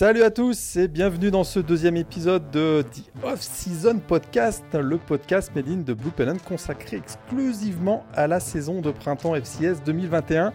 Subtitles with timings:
[0.00, 5.54] Salut à tous et bienvenue dans ce deuxième épisode de The Off-Season Podcast, le podcast
[5.54, 10.54] made in de Blue Pennon consacré exclusivement à la saison de printemps FCS 2021.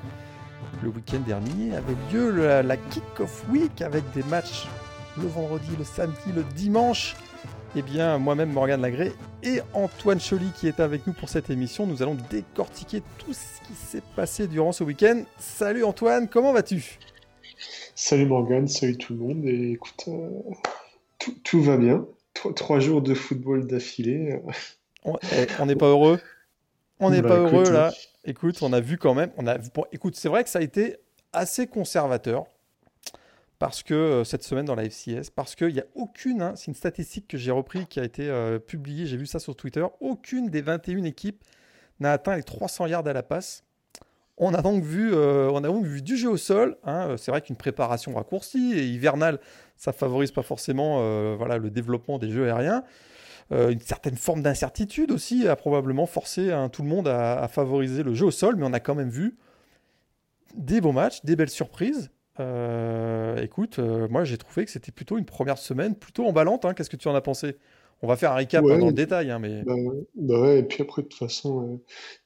[0.81, 4.66] Le week-end dernier avait lieu la, la Kick-Off Week avec des matchs
[5.21, 7.16] le vendredi, le samedi, le dimanche.
[7.76, 11.85] Eh bien, moi-même, Morgane Lagré et Antoine Choly qui est avec nous pour cette émission,
[11.85, 15.21] nous allons décortiquer tout ce qui s'est passé durant ce week-end.
[15.38, 16.98] Salut Antoine, comment vas-tu?
[17.96, 19.46] Salut Morgane, salut tout le monde.
[19.46, 20.29] Et écoute, euh,
[21.20, 22.05] tout, tout va bien.
[22.34, 24.40] Trois, trois jours de football d'affilée.
[25.04, 26.20] On eh, on n'est pas heureux
[26.99, 27.91] On n'est Bah, pas écoute, heureux là.
[27.91, 28.07] oui.
[28.26, 29.32] Écoute, on a vu quand même.
[29.38, 30.98] On a, bon, écoute, c'est vrai que ça a été
[31.34, 32.46] assez conservateur
[33.60, 36.68] parce que euh, cette semaine dans la FCS, parce qu'il n'y a aucune, hein, c'est
[36.68, 39.85] une statistique que j'ai repris qui a été euh, publiée, j'ai vu ça sur Twitter,
[40.01, 41.43] aucune des 21 équipes
[42.01, 43.63] n'a atteint les 300 yards à la passe.
[44.38, 46.78] On a donc vu, euh, on a donc vu du jeu au sol.
[46.84, 47.10] hein.
[47.12, 49.40] Euh, C'est vrai qu'une préparation raccourcie et hivernale,
[49.78, 52.84] ça favorise pas forcément euh, voilà, le développement des jeux aériens.
[53.52, 58.16] Une certaine forme d'incertitude aussi a probablement forcé hein, tout le monde à, favoriser le
[58.16, 59.38] jeu au sol, mais on a quand même vu
[60.56, 62.10] des beaux matchs, des belles surprises.
[63.38, 63.78] Écoute,
[64.09, 66.66] moi j'ai trouvé que c'était plutôt une première semaine plutôt emballante.
[66.66, 66.74] hein.
[66.74, 67.58] Qu'est-ce que tu en as pensé?
[68.01, 68.74] On va faire un recap Ouais.
[68.74, 69.74] hein, dans le détail, hein, mais Bah,
[70.16, 71.81] bah ouais, et puis après, de toute façon,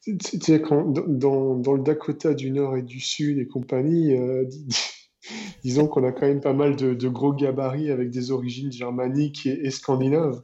[0.07, 4.45] euh, quand, dans, dans- le Dakota du Nord et du Sud et compagnie, euh,
[5.63, 9.45] disons qu'on a quand même pas mal de, de gros gabarits avec des origines germaniques
[9.45, 10.41] et, et scandinaves.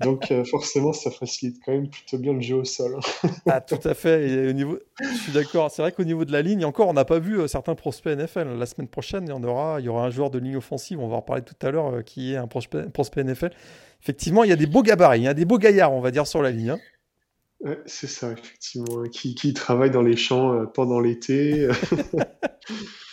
[0.00, 2.98] Donc euh, forcément, ça facilite quand même plutôt bien le jeu au sol.
[3.46, 4.28] Ah, tout à fait.
[4.28, 5.70] Et au niveau, je suis d'accord.
[5.70, 8.16] C'est vrai qu'au niveau de la ligne, encore, on n'a pas vu euh, certains prospects
[8.16, 8.58] NFL.
[8.58, 10.98] La semaine prochaine, il y en aura, il y aura un joueur de ligne offensive.
[11.00, 13.50] On va en reparler tout à l'heure, euh, qui est un prospect, prospect NFL.
[14.02, 16.10] Effectivement, il y a des beaux gabarits, il y a des beaux gaillards, on va
[16.10, 16.70] dire, sur la ligne.
[16.70, 16.78] hein.
[17.60, 21.68] Ouais, c'est ça, effectivement, hein, qui, qui travaille dans les champs pendant l'été.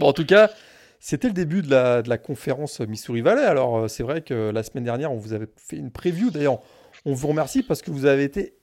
[0.00, 0.50] En tout cas,
[0.98, 3.44] c'était le début de la, conférence Missouri Valley.
[3.44, 6.30] Alors, euh, c'est vrai que la semaine dernière, on vous avait fait une preview.
[6.30, 6.60] D'ailleurs,
[7.04, 8.54] on vous remercie parce que vous avez été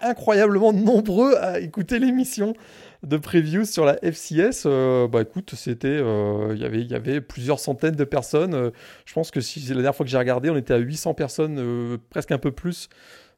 [0.00, 2.54] incroyablement nombreux à écouter l'émission
[3.02, 4.64] de preview sur la FCS.
[4.66, 8.72] Euh, bah écoute, c'était, euh, il y avait, plusieurs centaines de personnes.
[9.04, 11.98] Je pense que si la dernière fois que j'ai regardé, on était à 800 personnes,
[12.10, 12.88] presque un peu plus,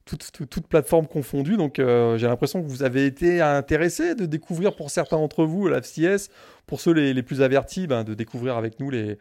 [0.09, 1.57] toutes, toutes, toutes plateformes confondues.
[1.57, 5.69] Donc euh, j'ai l'impression que vous avez été intéressés de découvrir pour certains d'entre vous
[5.69, 6.31] la FCS,
[6.67, 9.19] pour ceux les, les plus avertis, ben, de découvrir avec nous les,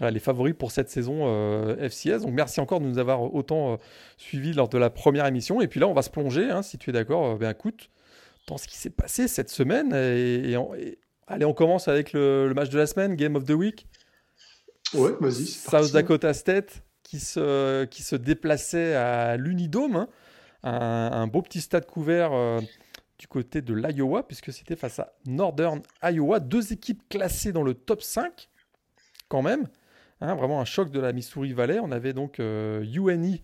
[0.00, 2.20] les favoris pour cette saison euh, FCS.
[2.22, 3.76] Donc merci encore de nous avoir autant euh,
[4.16, 5.60] suivis lors de la première émission.
[5.60, 7.32] Et puis là, on va se plonger, hein, si tu es d'accord.
[7.32, 7.90] euh, ben écoute,
[8.46, 9.92] dans ce qui s'est passé cette semaine.
[9.94, 13.34] Et, et on- et- allez, on commence avec le, le match de la semaine, Game
[13.36, 13.86] of the Week.
[14.94, 15.86] Ouais, vas-y, c'est parti.
[15.88, 20.06] South Dakota State qui se, qui déplaçait à l'Unidome,
[20.62, 22.60] hein, un, beau petit stade couvert euh,
[23.18, 27.72] du côté de l'Iowa, puisque c'était face à Northern Iowa, deux équipes classées dans le
[27.72, 28.50] top 5,
[29.28, 29.68] quand même.
[30.20, 31.78] Hein, vraiment un choc de la Missouri Valley.
[31.80, 33.40] On avait donc euh, UNI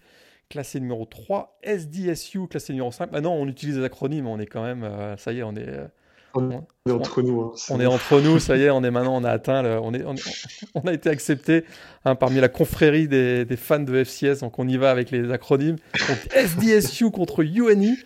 [0.51, 3.13] classé numéro 3, SDSU classé numéro 5.
[3.13, 5.67] Maintenant, on utilise les acronymes, on est quand même, euh, ça y est, on est,
[5.67, 5.89] euh,
[6.35, 7.41] On on- est entre nous.
[7.41, 9.79] hein, on est entre nous, ça y est, on est maintenant, on a atteint, le-
[9.81, 11.65] on, est, on, est- on a été accepté
[12.05, 15.31] hein, parmi la confrérie des, des fans de FCS, donc on y va avec les
[15.33, 15.77] acronymes.
[16.09, 17.97] Donc SDSU contre UNI.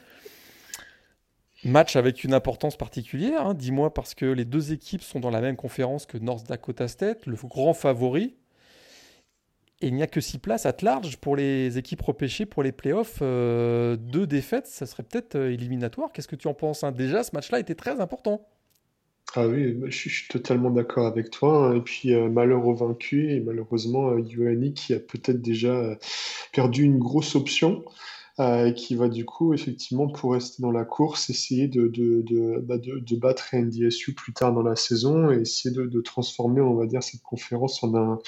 [1.65, 5.41] Match avec une importance particulière, hein, dis-moi, parce que les deux équipes sont dans la
[5.41, 8.37] même conférence que North Dakota State, le grand favori.
[9.81, 12.73] Et il n'y a que six places à large pour les équipes repêchées pour les
[12.73, 13.19] playoffs.
[13.23, 16.11] Euh, deux défaites, ça serait peut-être euh, éliminatoire.
[16.13, 16.91] Qu'est-ce que tu en penses hein?
[16.91, 18.45] Déjà, ce match-là était très important.
[19.37, 21.69] Ah oui, bah, je suis, totalement d'accord avec toi.
[21.69, 21.77] hein.
[21.77, 25.97] Et puis, euh, malheur au vaincu, et malheureusement, euh, qui a peut-être déjà
[26.53, 27.85] perdu une grosse option,
[28.39, 32.61] et qui va du coup, effectivement, pour rester dans la course, essayer de, de, de,
[32.61, 36.87] bah, de, battre NDSU plus tard dans la saison et essayer de, transformer, on va
[36.87, 38.19] dire, cette conférence en un,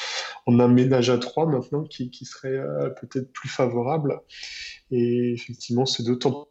[0.46, 4.20] en un ménage à trois maintenant qui, qui serait euh, peut-être plus favorable.
[4.90, 6.50] Et effectivement, c'est d'autant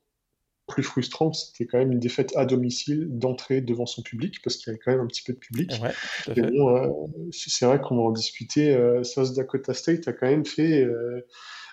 [0.69, 4.55] plus frustrant que c'était quand même une défaite à domicile d'entrée devant son public, parce
[4.55, 5.71] qu'il y avait quand même un petit peu de public.
[5.81, 5.93] Ouais,
[6.35, 6.89] bon, euh,
[7.31, 8.73] c'est vrai qu'on va en discuter.
[8.73, 11.21] Euh, South Dakota State a quand même fait, euh, euh,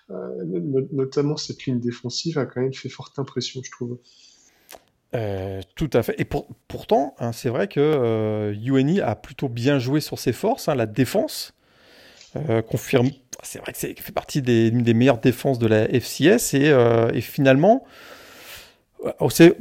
[0.09, 3.99] notamment cette ligne défensive a quand même fait forte impression, je trouve.
[5.15, 6.15] Euh, tout à fait.
[6.19, 10.33] Et pour- pourtant, hein, c'est vrai que euh, UNI a plutôt bien joué sur ses
[10.33, 10.69] forces.
[10.69, 11.55] hein, la défense
[12.37, 13.11] euh, confirme.
[13.43, 16.55] C'est vrai que c'est fait partie des, une des meilleures défenses de la FCS.
[16.55, 18.16] Et, euh, et finalement, euh,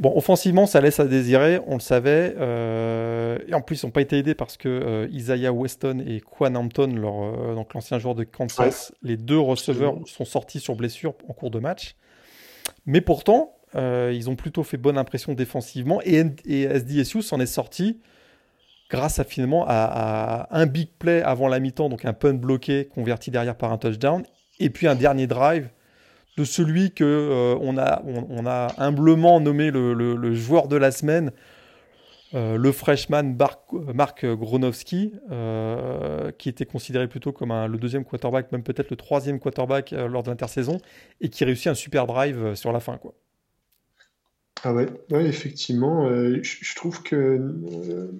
[0.00, 1.60] bon, offensivement, ça laisse à désirer.
[1.66, 2.34] On le savait.
[2.38, 6.20] euh, et en plus, ils n'ont pas été aidés parce que euh, Isaiah Weston et
[6.20, 10.74] Quan Hampton, leur, euh, donc l'ancien joueur de Kansas, les deux receveurs sont sortis sur
[10.74, 11.96] blessure en cours de match.
[12.86, 17.46] Mais pourtant, euh, ils ont plutôt fait bonne impression défensivement et, et SDSU s'en est
[17.46, 18.00] sorti
[18.88, 23.30] grâce à finalement à, un big play avant la mi-temps, donc un punt bloqué converti
[23.30, 24.22] derrière par un touchdown,
[24.60, 25.68] et puis un dernier drive
[26.36, 31.32] de celui que euh, on, a, humblement nommé le, joueur de la semaine,
[32.34, 33.36] euh, le freshman
[33.94, 39.38] Mark Gronowski, euh, qui était considéré plutôt comme le deuxième quarterback, même peut-être le troisième
[39.38, 40.78] quarterback lors de l'intersaison,
[41.20, 42.98] et qui réussit un super drive sur la fin.
[44.64, 48.10] Ah ouais, ouais, effectivement, euh, je, trouve que euh,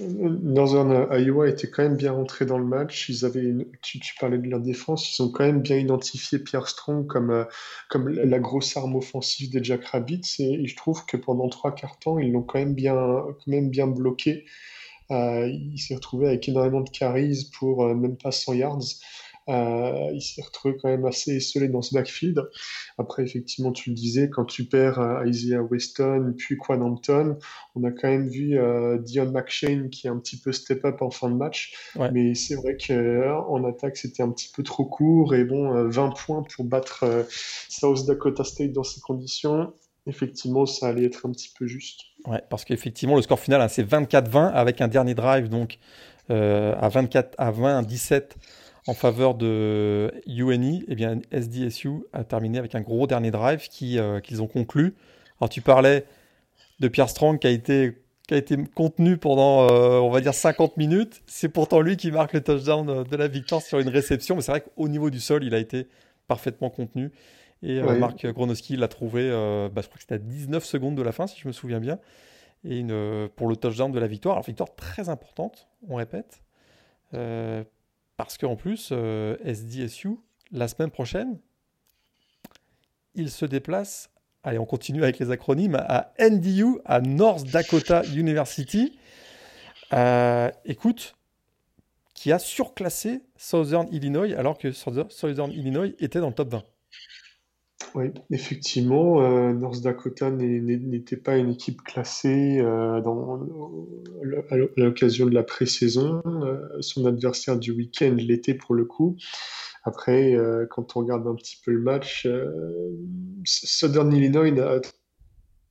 [0.00, 3.10] Northern Iowa était quand même bien rentré dans le match.
[3.10, 3.52] Ils avaient,
[3.82, 7.44] tu, parlais de leur défense, ils ont quand même bien identifié Pierre Strong comme, euh,
[7.90, 10.36] comme la grosse arme offensive des Jack Rabbits.
[10.38, 13.68] Et, je trouve que pendant trois quarts temps, ils l'ont quand même bien, quand même
[13.68, 14.46] bien bloqué.
[15.10, 18.80] il s'est retrouvé avec énormément de carries pour même pas 100 yards.
[19.48, 22.48] Euh, il s'est retrouvé quand même assez isolé dans ce backfield.
[22.98, 27.36] Après, effectivement, tu le disais, quand tu perds euh, Isaiah Weston, puis Quan Hampton,
[27.74, 31.02] on a quand même vu euh, Dion McShane qui est un petit peu step up
[31.02, 31.74] en fin de match.
[32.12, 35.34] Mais c'est vrai qu'en attaque, c'était un petit peu trop court.
[35.34, 37.26] Et bon, 20 points pour battre
[37.68, 39.72] South Dakota State dans ces conditions
[40.04, 42.00] effectivement, ça allait être un petit peu juste.
[42.26, 45.78] Ouais, parce qu'effectivement, le score final, hein, c'est 24-20 avec un dernier drive donc
[46.28, 48.36] à 24 à 20, 17
[48.86, 54.20] en faveur de UNI, eh bien, SDSU a terminé avec un gros dernier drive euh,
[54.20, 54.94] qu'ils ont conclu.
[55.40, 56.04] Alors tu parlais
[56.80, 60.34] de Pierre Strong qui a été, qui a été contenu pendant, euh, on va dire,
[60.34, 61.22] 50 minutes.
[61.26, 64.34] C'est pourtant lui qui marque le touchdown de la victoire sur une réception.
[64.34, 65.86] Mais c'est vrai qu'au niveau du sol, il a été
[66.26, 67.12] parfaitement contenu.
[67.62, 69.30] Et euh, Marc Gronowski l'a trouvé,
[69.72, 71.78] bah, je crois que c'était à 19 secondes de la fin, si je me souviens
[71.78, 72.00] bien.
[72.64, 74.34] Et une, pour le touchdown de la victoire.
[74.34, 76.42] Alors victoire très importante, on répète.
[78.16, 80.18] Parce qu'en plus, euh, SDSU,
[80.50, 81.38] la semaine prochaine,
[83.14, 84.10] il se déplace,
[84.42, 88.98] allez, on continue avec les acronymes, à NDU, à North Dakota University.
[89.92, 91.14] Euh, écoute,
[92.14, 96.62] qui a surclassé Southern Illinois alors que Southern Illinois était dans le top 20.
[97.94, 103.00] Oui, effectivement, euh, North Dakota n'était pas une équipe classée euh,
[104.50, 106.22] à l'occasion de la pré-saison.
[106.26, 109.16] Euh, son adversaire du week-end l'était pour le coup.
[109.84, 110.36] Après,
[110.70, 112.28] quand on regarde un petit peu le match,
[113.44, 114.80] Southern Illinois a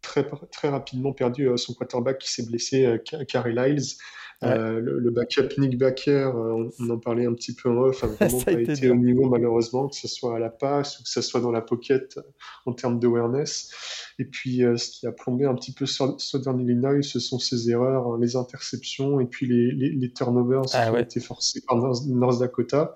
[0.01, 2.97] très, très rapidement perdu son quarterback qui s'est blessé,
[3.29, 3.95] Carey Lyles.
[4.43, 8.07] Euh, le, backup Nick Baker, euh, on, en parlait un petit peu en off, a
[8.19, 11.21] vraiment pas été, au niveau malheureusement, que ce soit à la passe ou que ce
[11.21, 12.21] soit dans la pocket euh,
[12.65, 13.69] en termes d'awareness.
[14.17, 18.07] Et puis ce qui a plombé un petit peu Southern Illinois, ce sont ses erreurs,
[18.07, 22.39] hein, les interceptions et puis les, les, turnovers ah qui ont été forcés par North
[22.39, 22.93] Dakota.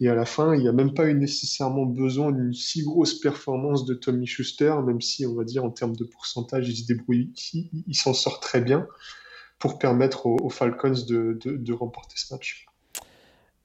[0.00, 3.14] Et à la fin, il n'y a même pas eu nécessairement besoin d'une si grosse
[3.20, 6.86] performance de Tommy Schuster, même si on va dire en termes de pourcentage, il se
[6.86, 7.32] débrouille,
[7.86, 8.86] il s'en sort très bien
[9.64, 12.66] pour permettre aux, Falcons de, remporter ce match.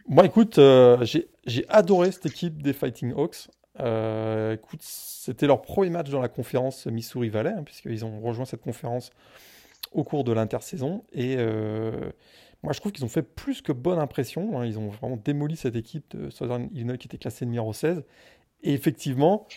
[0.08, 3.50] Moi, écoute, euh, j'ai adoré cette équipe des Fighting Hawks.
[3.82, 8.46] Euh, écoute, c'était leur premier match dans la conférence Missouri Valley, hein, puisqu'ils ont rejoint
[8.46, 9.10] cette conférence
[9.91, 11.03] au cours de l'intersaison.
[11.12, 12.12] Et euh,
[12.63, 14.58] moi, je trouve qu'ils ont fait plus que bonne impression.
[14.58, 14.65] Hein.
[14.65, 18.06] Ils ont vraiment démoli cette équipe de Southern Illinois qui était classée numéro 16.
[18.63, 19.50] Et effectivement,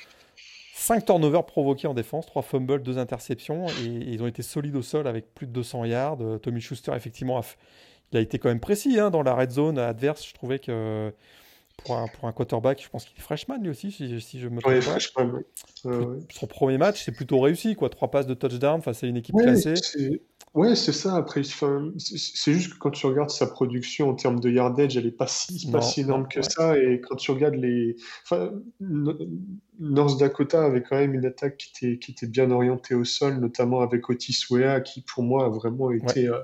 [0.75, 4.83] 5 turnovers provoqués en défense, 3 fumbles, 2 interceptions, et, ils ont été solides au
[4.83, 6.19] sol avec plus de 200 yards.
[6.23, 7.43] Euh, Tommy Schuster, effectivement,
[8.11, 10.26] il a été quand même précis hein, dans la red zone adverse.
[10.26, 11.12] Je trouvais que
[11.85, 14.49] pour un, pour un quarterback, je pense qu'il est freshman lui aussi, si, si je
[14.49, 14.99] me trompe pas.
[16.31, 17.91] Son premier match, c'est plutôt réussi, quoi.
[17.91, 19.75] Trois passes de touchdown face à une équipe classée.
[20.54, 21.16] Ouais, c'est ça.
[21.16, 25.11] Après, c'est juste que quand tu regardes sa production en termes de yardage, elle est
[25.11, 26.76] pas si, pas si énorme que ça.
[26.78, 27.97] Et quand tu regardes les.
[28.25, 28.52] Enfin,
[29.78, 33.38] North Dakota avait quand même une attaque qui était, qui était bien orientée au sol,
[33.38, 36.28] notamment avec Otis Wea, qui pour moi a vraiment été.
[36.28, 36.38] Euh,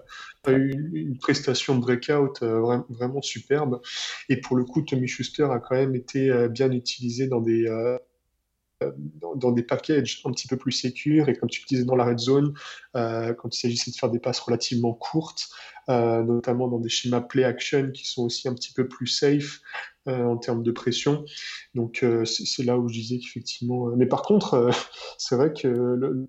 [0.44, 3.82] a eu une, prestation breakout euh, vraiment superbe.
[4.30, 7.66] Et pour le coup, Tommy Schuster a quand même été euh, bien utilisé dans des
[9.36, 12.04] dans, des packages un petit peu plus sécures et comme tu le disais dans la
[12.04, 12.54] red zone,
[12.96, 15.48] euh, quand il s'agissait de faire des passes relativement courtes,
[15.88, 19.60] euh, notamment dans des schémas play action qui sont aussi un petit peu plus safe
[20.06, 21.24] euh, en termes de pression.
[21.74, 23.88] Donc c'est là où je disais qu'effectivement.
[23.96, 24.70] Mais par contre,
[25.18, 26.28] c'est vrai que le,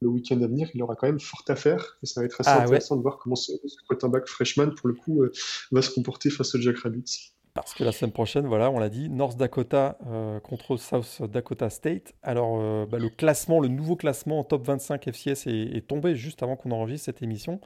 [0.00, 2.50] week-end à venir, il aura quand même fort à faire et ça va être assez
[2.50, 5.24] ah intéressant de voir comment ce, ce quarterback freshman, pour le coup,
[5.72, 7.34] va se comporter face au Jack Rabbits.
[7.60, 11.70] Parce que la semaine prochaine, voilà, on l'a dit, North Dakota euh, contre South Dakota
[11.70, 12.14] State.
[12.22, 16.42] Alors, euh, bah, le classement, le nouveau classement en top 25 FCS est, tombé juste
[16.42, 17.60] avant qu'on enregistre cette émission.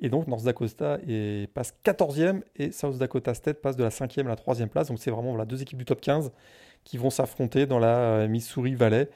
[0.00, 0.98] Et donc, North Dakota
[1.54, 4.88] passe 14e et South Dakota State passe de la 5e à la 3e place.
[4.88, 6.30] Donc, c'est vraiment voilà, deux équipes du top 15
[6.84, 9.08] qui vont s'affronter dans la euh, Missouri Valley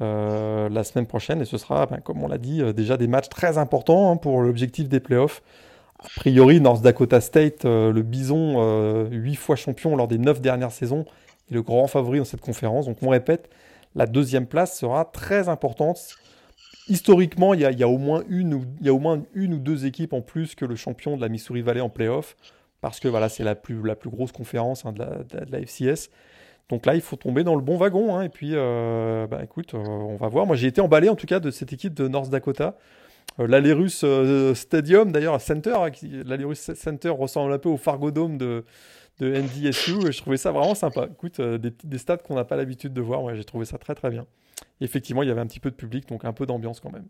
[0.00, 1.40] la semaine prochaine.
[1.40, 4.42] Et ce sera, ben, comme on l'a dit, déjà des matchs très importants hein, pour
[4.42, 5.42] l'objectif des playoffs
[6.00, 11.04] A priori, North Dakota State, le Bison, 8 fois champion lors des 9 dernières saisons,
[11.50, 12.86] est le grand favori dans cette conférence.
[12.86, 13.50] Donc on répète,
[13.94, 15.98] la deuxième place sera très importante.
[16.88, 19.84] Historiquement, il y a, au moins une ou, y a au moins une ou deux
[19.86, 22.36] équipes en plus que le champion de la Missouri Valley en playoff,
[22.80, 25.04] parce que voilà, c'est la plus, la plus grosse conférence hein, de,
[25.50, 26.10] la, FCS.
[26.70, 28.16] Donc là, il faut tomber dans le bon wagon.
[28.16, 30.46] Hein, et puis, euh, bah, écoute, euh, on va voir.
[30.46, 32.76] Moi, j'ai été emballé en tout cas de cette équipe de North Dakota.
[33.40, 34.04] Euh, L'Alerus
[34.54, 35.90] Stadium, d'ailleurs, Center, hein,
[36.24, 38.64] l'Alerus Center ressemble un peu au Fargo Dome de,
[39.18, 40.12] de NDSU.
[40.12, 41.08] je trouvais ça vraiment sympa.
[41.10, 43.34] Écoute, euh, des, des stats qu'on n'a pas l'habitude de voir.
[43.34, 44.26] j'ai trouvé ça très très bien.
[44.80, 47.06] effectivement, il y avait un petit peu de public, donc un peu d'ambiance quand même.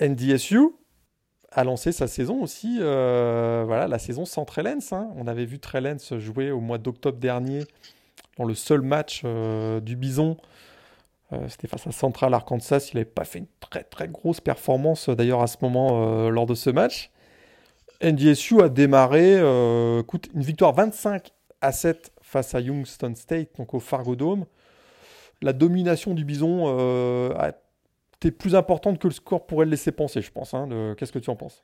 [0.00, 0.58] NDSU
[1.50, 4.92] a lancé sa saison aussi, euh, voilà, la saison sans Trellens.
[4.92, 5.10] Hein.
[5.16, 7.64] On avait vu Trellens jouer au mois d'octobre dernier
[8.38, 10.38] dans le seul match euh, du Bison.
[11.48, 12.90] C'était face à Central Arkansas.
[12.92, 16.54] Il n'avait pas fait une très très grosse performance d'ailleurs à ce moment lors de
[16.54, 17.10] ce match.
[18.02, 20.02] NDSU a démarré, euh,
[20.34, 24.44] une victoire 25 à 7 face à Youngstown State, donc au Fargo Dome.
[25.40, 27.52] La domination du Bison euh, a
[28.38, 30.54] plus importante que le score pourrait le laisser penser, je pense.
[30.54, 31.60] Hein, qu'est-ce que tu en penses?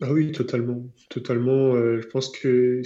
[0.00, 1.76] Ah oui, totalement, totalement.
[1.76, 2.82] Euh, je pense que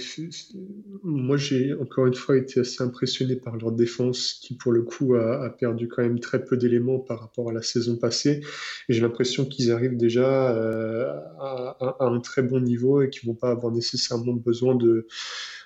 [1.03, 5.15] moi j'ai encore une fois été assez impressionné par leur défense qui pour le coup
[5.15, 8.41] a, perdu quand même très peu d'éléments par rapport à la saison passée.
[8.89, 13.35] Et j'ai l'impression qu'ils arrivent déjà euh, à, un très bon niveau et qu'ils vont
[13.35, 15.07] pas avoir nécessairement besoin de,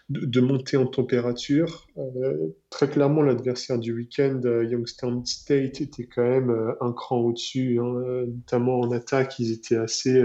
[0.09, 1.87] de, monter en température.
[1.97, 8.25] Euh, très clairement, l'adversaire du week-end, Youngstown State, était quand même un cran au-dessus, hein,
[8.27, 9.39] notamment en attaque.
[9.39, 10.23] Ils étaient assez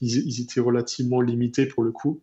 [0.00, 2.22] ils, étaient relativement limités pour le coup.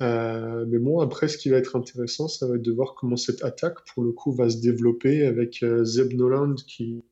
[0.00, 3.16] Euh, mais bon, après, ce qui va être intéressant, ça va être de voir comment
[3.16, 7.02] cette attaque, pour le coup, va se développer avec euh, Zeb Noland qui,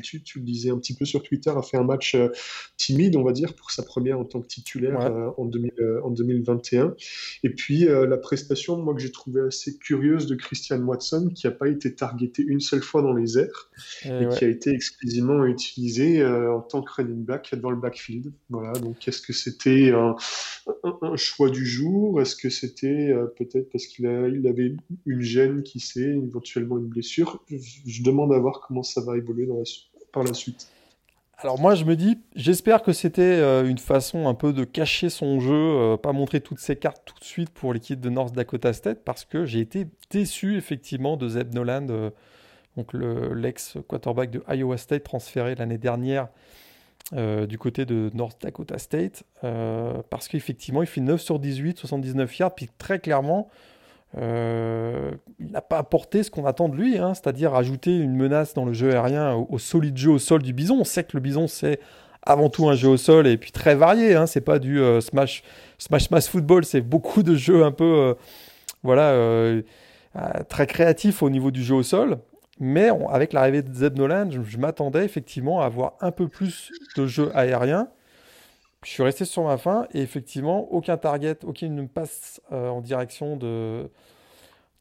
[0.00, 2.28] tu, tu, le disais un petit peu sur Twitter, a fait un match euh,
[2.76, 6.10] timide, on va dire, pour sa première en tant que titulaire euh, en, euh, en,
[6.10, 6.94] 2021.
[7.42, 11.52] Et puis la prestation, moi, que j'ai trouvé assez curieuse de Christian Watson, qui n'a
[11.52, 13.70] pas été targeté une seule fois dans les airs
[14.04, 18.32] et, qui a été exclusivement utilisé en tant que running back dans le backfield.
[18.50, 20.16] Voilà, donc est-ce que c'était un,
[21.16, 22.20] choix du jour?
[22.20, 24.74] Est-ce que c'était peut-être parce qu'il il avait
[25.06, 27.42] une gêne qui sait, éventuellement une blessure?
[27.48, 27.56] Je,
[27.86, 29.81] je demande à voir comment ça va évoluer dans la suite
[30.20, 30.68] la suite.
[31.42, 35.10] Alors moi je me dis, j'espère que c'était euh, une façon un peu de cacher
[35.10, 38.32] son jeu, euh, pas montrer toutes ses cartes tout de suite pour l'équipe de North
[38.32, 42.10] Dakota State, parce que j'ai été déçu effectivement de Zeb Noland, euh,
[42.76, 46.28] donc l'ex quarterback de Iowa State transféré l'année dernière
[47.12, 52.54] du côté de North Dakota State, parce qu'effectivement il fait 9 sur 18, 79 yards,
[52.54, 53.50] puis très clairement
[54.18, 58.52] euh, il n'a pas apporté ce qu'on attend de lui, hein, c'est-à-dire ajouter une menace
[58.54, 60.80] dans le jeu aérien au, solide jeu au sol du bison.
[60.80, 61.80] On sait que le bison, c'est
[62.22, 64.14] avant tout un jeu au sol et puis très varié.
[64.14, 65.42] Hein, c'est pas du euh, smash,
[65.78, 68.14] smash smash football, c'est beaucoup de jeux un peu euh,
[68.82, 69.62] voilà,
[70.48, 72.18] très créatifs au niveau du jeu au sol.
[72.60, 77.06] Mais avec l'arrivée de Zeb Nolan, je m'attendais effectivement à avoir un peu plus de
[77.06, 77.88] jeu aérien.
[78.84, 83.36] Je suis resté sur ma fin et effectivement, aucun target, aucune passe euh, en direction
[83.36, 83.88] de,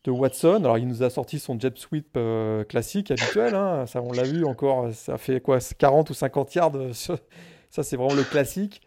[0.08, 0.56] Watson.
[0.64, 3.54] Alors, il nous a sorti son jet sweep euh, classique, habituel.
[3.54, 3.86] Hein.
[3.86, 6.76] Ça, on l'a vu encore, ça fait quoi 40 ou 50 yards.
[6.76, 8.82] Euh, ça, c'est vraiment le classique.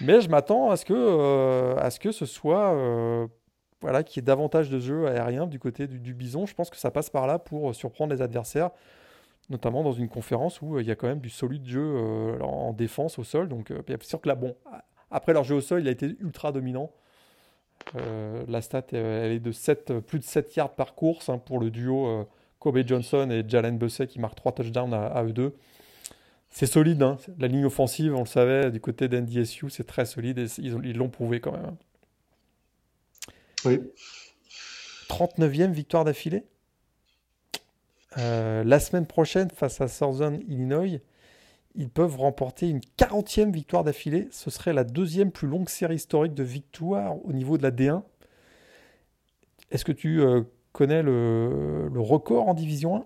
[0.00, 3.28] Mais je m'attends à, ce que, à ce que ce soit.
[3.80, 6.46] voilà, qu'il y ait davantage de jeux aériens du côté du, du, bison.
[6.46, 8.70] Je pense que ça passe par là pour surprendre les adversaires
[9.50, 12.40] notamment dans une conférence où euh, il y a quand même du solide jeu euh,
[12.40, 13.48] en défense au sol.
[13.48, 14.56] Donc, euh, sûr que là, bon,
[15.10, 16.90] après leur jeu au sol, il a été ultra dominant.
[17.94, 21.70] la stat, elle est de 7, plus de 7 yards par course hein, pour le
[21.70, 22.26] duo
[22.58, 25.54] Kobe Johnson et Jalen Bussey qui marquent 3 touchdowns à, eux deux.
[26.48, 27.18] C'est solide, hein.
[27.38, 31.10] la ligne offensive, on le savait, du côté d'NDSU, c'est très solide et ils l'ont
[31.10, 31.66] prouvé quand même.
[31.66, 31.76] Hein.
[33.64, 33.80] Oui.
[35.08, 36.44] 39e victoire d'affilée?
[38.18, 41.00] Euh, la semaine prochaine, face à Southern Illinois,
[41.74, 44.28] ils peuvent remporter une 40e victoire d'affilée.
[44.30, 48.02] Ce serait la deuxième plus longue série historique de victoires au niveau de la D1.
[49.70, 50.42] Est-ce que tu euh,
[50.72, 53.04] connais le, record en Division 1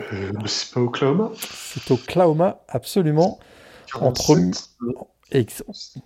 [0.00, 1.32] euh, C'est pas Oklahoma?
[1.38, 3.38] C'est Oklahoma, absolument.
[3.94, 4.38] Entre,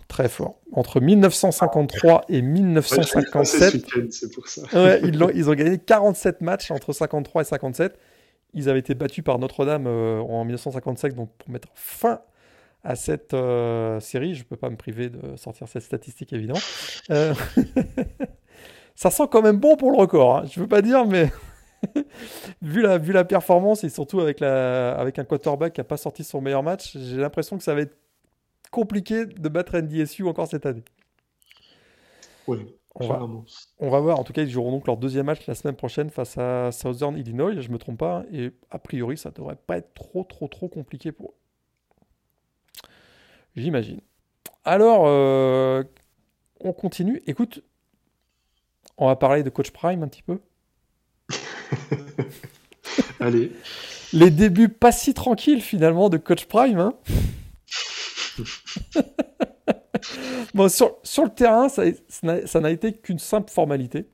[0.09, 0.61] très fort.
[0.73, 3.75] Entre 1953 et 1957,
[5.03, 7.99] ils, ont, ils, ont, gagné 47 matchs entre 53 et 57.
[8.55, 12.21] Ils avaient été battus par Notre-Dame euh, en 1955, donc pour mettre fin
[12.85, 16.61] à cette euh, série, je ne peux pas me priver de sortir cette statistique évidemment.
[17.11, 17.35] Euh,
[18.95, 20.45] ça sent quand même bon pour le record, hein.
[20.51, 21.31] je ne veux pas dire, mais
[22.63, 25.97] vu, la, vu la performance et surtout avec, la, avec un quarterback qui n'a pas
[25.97, 27.97] sorti son meilleur match, j'ai l'impression que ça va être
[28.77, 30.85] compliqué de battre NDSU encore cette année.
[32.47, 32.59] Oui,
[32.95, 33.27] on va,
[33.79, 34.21] on va, voir.
[34.21, 37.17] En tout cas, ils joueront donc leur deuxième match la semaine prochaine face à Southern
[37.17, 38.25] Illinois, je me trompe pas.
[38.31, 41.35] Et a priori, ça devrait pas être trop, trop, trop compliqué pour eux.
[43.57, 44.01] J'imagine.
[44.67, 45.83] Alors, euh,
[46.61, 47.23] on continue.
[47.27, 47.63] Écoute,
[48.99, 50.39] on va parler de Coach Prime un petit peu.
[53.21, 53.53] Allez.
[54.13, 56.79] Les débuts pas si tranquilles finalement de Coach Prime.
[56.79, 56.93] Hein
[60.55, 64.07] bon, sur, le terrain, ça n'a été qu'une simple formalité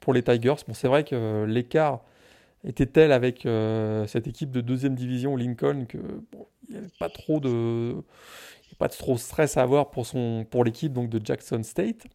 [0.00, 0.56] pour les Tigers.
[0.66, 2.00] Bon, c'est vrai que l'écart
[2.64, 5.98] était tel avec euh, cette équipe de deuxième division Lincoln que
[6.70, 7.96] n'y avait pas trop de
[8.78, 12.06] pas de trop stress à avoir pour son pour l'équipe donc de Jackson State.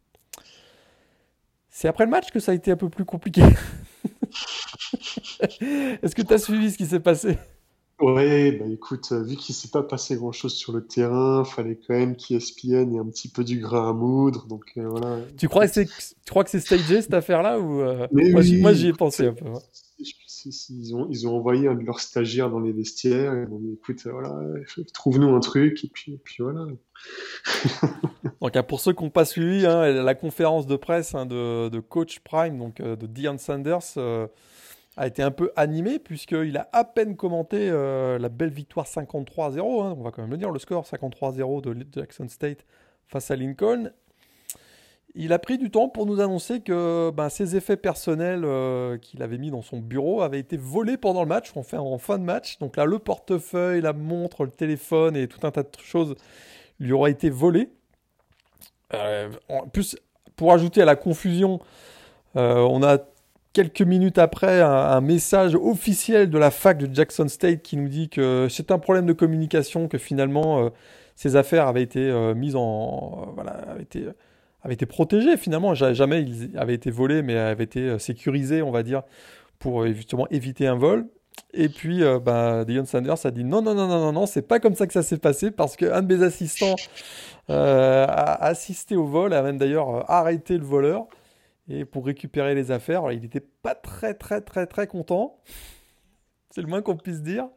[1.69, 3.43] C'est après le match que ça a été un peu plus compliqué.
[6.01, 7.37] Est-ce que tu as suivi ce qui s'est passé?
[7.99, 12.15] Ouais, bah écoute, vu qu'il s'est pas passé grand-chose sur le terrain, fallait quand même
[12.15, 15.21] qu'ESPN ait un petit peu du grain à moudre, donc euh, voilà.
[15.35, 18.87] Tu crois que c'est, tu crois que c'est stagé cette affaire-là ou euh, Moi, j'y
[18.87, 19.45] ai pensé un peu.
[20.69, 23.59] Ils ont, ils ont envoyé un de leurs stagiaires dans les vestiaires et ils ont
[23.59, 24.31] dit écoute, voilà,
[24.93, 26.67] trouve-nous un truc et puis, et puis voilà.
[28.41, 31.79] donc pour ceux qui n'ont pas suivi hein, la conférence de presse hein, de, de,
[31.79, 33.97] coach Prime, donc euh, de Dion Sanders
[34.97, 39.59] a été un peu animé puisqu'il a à peine commenté euh, la belle victoire 53-0,
[39.59, 42.65] hein, on va quand même le dire, le score 53-0 de Jackson State
[43.05, 43.91] face à Lincoln.
[45.13, 49.23] Il a pris du temps pour nous annoncer que ben, ses effets personnels euh, qu'il
[49.23, 52.23] avait mis dans son bureau avaient été volés pendant le match, fait en fin de
[52.23, 52.59] match.
[52.59, 56.15] Donc là, le portefeuille, la montre, le téléphone et tout un tas de choses
[56.79, 57.69] lui auraient été volés.
[58.93, 59.97] Euh, en plus,
[60.35, 61.59] pour ajouter à la confusion,
[62.35, 62.99] on a
[63.53, 68.09] quelques minutes après un, message officiel de la fac de Jackson State qui nous dit
[68.09, 70.69] que c'est un problème de communication, que finalement euh,
[71.15, 73.25] ces affaires avaient été euh, mises en.
[73.27, 73.53] Euh, voilà,
[74.63, 75.73] avaient été, protégées finalement.
[75.73, 79.03] Jamais ils avaient été volés, mais avaient été sécurisés, on va dire,
[79.59, 81.07] pour justement éviter un vol.
[81.53, 84.75] Et puis, bah, Sanders a dit non, non, non, non, non, non, c'est pas comme
[84.75, 86.75] ça que ça s'est passé parce qu'un de mes assistants
[87.47, 91.07] a assisté au vol, a même d'ailleurs arrêté le voleur
[91.69, 93.11] et pour récupérer les affaires.
[93.11, 95.37] il n'était pas très très très très content.
[96.51, 97.47] C'est le moins qu'on puisse dire.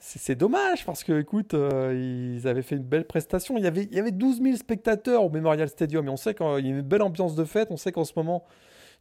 [0.00, 3.56] C'est dommage parce que, écoute, euh, ils avaient fait une belle prestation.
[3.56, 6.34] Il y, avait, il y avait 12 000 spectateurs au Memorial Stadium et on sait
[6.34, 7.68] qu'il y a une belle ambiance de fête.
[7.70, 8.44] On sait qu'en ce moment,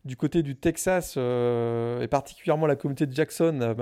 [0.06, 3.74] du côté du Texas euh, et particulièrement la communauté de Jackson, euh,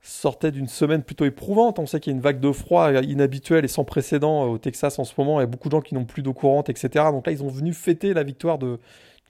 [0.00, 1.78] sortait d'une semaine plutôt éprouvante.
[1.78, 4.98] On sait qu'il y a une vague de froid inhabituelle et sans précédent au Texas
[4.98, 5.38] en ce moment.
[5.38, 6.88] Il y a beaucoup de gens qui n'ont plus d'eau courante, etc.
[7.10, 8.80] Donc là, ils ont venu fêter la victoire de,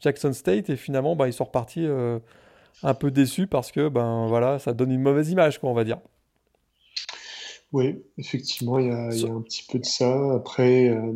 [0.03, 2.19] Jackson State et finalement bah, ils sont repartis euh,
[2.83, 5.85] un peu déçus parce que ben voilà ça donne une mauvaise image quoi on va
[5.85, 5.99] dire.
[7.73, 10.35] Oui, effectivement, il y, a, un petit peu de ça.
[10.35, 11.11] Après, euh,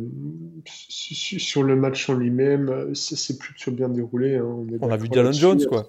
[0.65, 4.37] sur le match en lui-même, c'est plutôt bien déroulé.
[4.37, 4.65] Hein.
[4.81, 5.87] On, a vu Jalen Jones, quoi.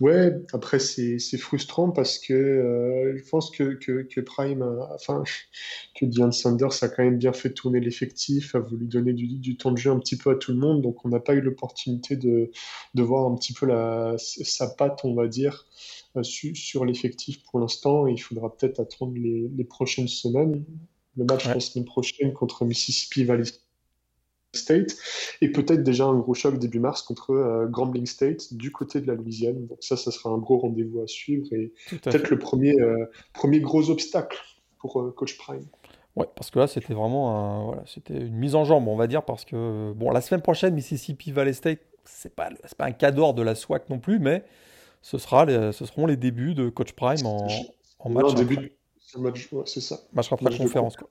[0.00, 4.62] Ouais, après c'est frustrant parce que euh, je pense que, que, Prime,
[4.94, 5.24] enfin
[5.94, 9.56] que Dion Sanders a quand même bien fait tourner l'effectif, a voulu donner du, du,
[9.56, 11.40] temps de jeu un petit peu à tout le monde, donc on n'a pas eu
[11.40, 12.50] l'opportunité de,
[12.94, 15.66] de voir un petit peu la, sa patte, on va dire,
[16.16, 18.06] euh, sur l'effectif pour l'instant.
[18.06, 20.64] Il faudra peut-être attendre les, les, prochaines semaines.
[21.16, 23.44] Le match la semaine prochaine contre Mississippi Valley
[24.52, 24.96] State
[25.40, 29.06] et peut-être déjà un gros choc début mars contre euh, Grambling State du côté de
[29.06, 29.66] la Louisiane.
[29.66, 33.60] Donc ça, ça sera un gros rendez-vous à suivre et peut-être le premier, euh, premier
[33.60, 34.38] gros obstacle
[34.78, 35.64] pour euh, Coach Prime.
[36.16, 39.24] Ouais, parce que là, c'était vraiment voilà, c'était une mise en jambe, on va dire,
[39.24, 43.42] parce que bon, la semaine prochaine, Mississippi Valley State, c'est pas, pas un cadeau de
[43.42, 44.42] la SWAC non plus, mais
[45.02, 47.46] ce, sera ce seront les débuts de Coach Prime en,
[48.00, 48.34] en match.
[48.34, 48.72] début
[49.18, 50.00] match, c'est ça.
[50.12, 50.96] Match après conférence.
[50.96, 51.08] Quoi.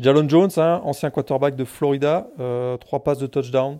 [0.00, 3.78] Jalon Jones, hein, ancien quarterback de Florida, euh, trois passes de touchdown.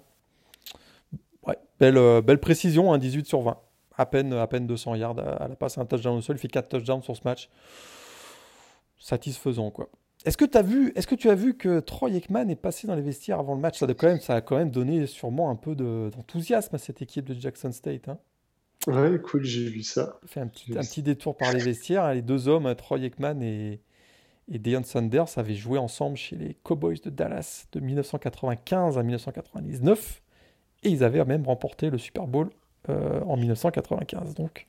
[1.46, 3.56] Ouais, belle, euh, belle précision, 18 hein, sur 20.
[3.96, 6.36] À peine, à peine 200 yards à, la passe, un touchdown au sol.
[6.36, 7.48] Il fait 4 touchdowns sur ce match.
[8.98, 9.88] Satisfaisant, quoi.
[10.24, 12.96] Est-ce que, as vu, est-ce que tu as vu que Troy Aikman est passé dans
[12.96, 13.78] les vestiaires avant le match?
[13.78, 17.00] Ça, a quand même, ça a quand même donné sûrement un peu d'enthousiasme à cette
[17.02, 18.08] équipe de Jackson State.
[18.08, 18.18] Hein
[18.88, 20.18] ouais, cool, j'ai vu ça.
[20.24, 22.12] Il fait un petit, un petit détour par les vestiaires.
[22.12, 23.80] Les deux hommes, Troy Aikman et,
[24.50, 30.22] et Deion Sanders avaient joué ensemble chez les Cowboys de Dallas de 1995 à 1999
[30.84, 32.50] et ils avaient même remporté le Super Bowl
[32.88, 34.34] euh, en 1995.
[34.34, 34.66] Donc,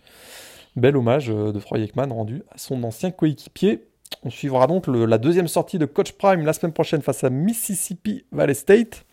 [0.75, 3.87] bel hommage euh, de Troy Aikman rendu à son ancien coéquipier.
[4.23, 8.25] On suivra donc la deuxième sortie de Coach Prime la semaine prochaine face à Mississippi
[8.31, 9.05] Valley State.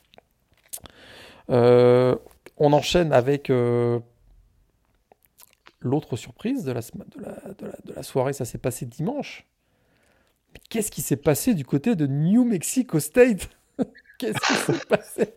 [1.50, 2.16] Euh,
[2.56, 3.52] on enchaîne avec
[5.80, 9.46] l'autre surprise de la soirée, ça s'est passé dimanche
[10.68, 13.48] Qu'est-ce qui s'est passé du côté de New Mexico State
[14.18, 15.34] Qu'est-ce qui s'est passé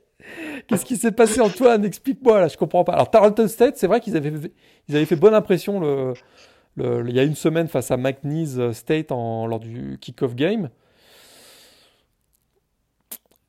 [0.67, 1.85] Qu'est-ce qui s'est passé, Antoine?
[1.85, 2.93] Explique-moi, là, je comprends pas.
[2.93, 4.33] Alors, Tarleton State, c'est vrai qu'ils avaient,
[4.87, 6.13] ils avaient fait bonne impression le,
[6.77, 10.69] il y a une semaine face à McNeese State en, lors du kick-off game.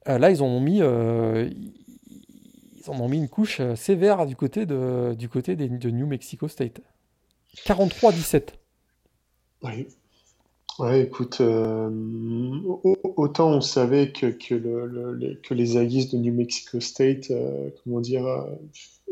[0.09, 1.50] Euh, là, ils ont mis, euh,
[2.76, 6.48] ils ont mis une couche euh, sévère du côté de, du côté de New Mexico
[6.48, 6.80] State.
[7.66, 8.54] 43-17.
[9.62, 9.88] Oui.
[10.78, 11.42] Ouais, écoute,
[13.16, 17.30] autant on savait que, que, le, que les Aggies de New Mexico State,
[17.85, 18.24] comment dire,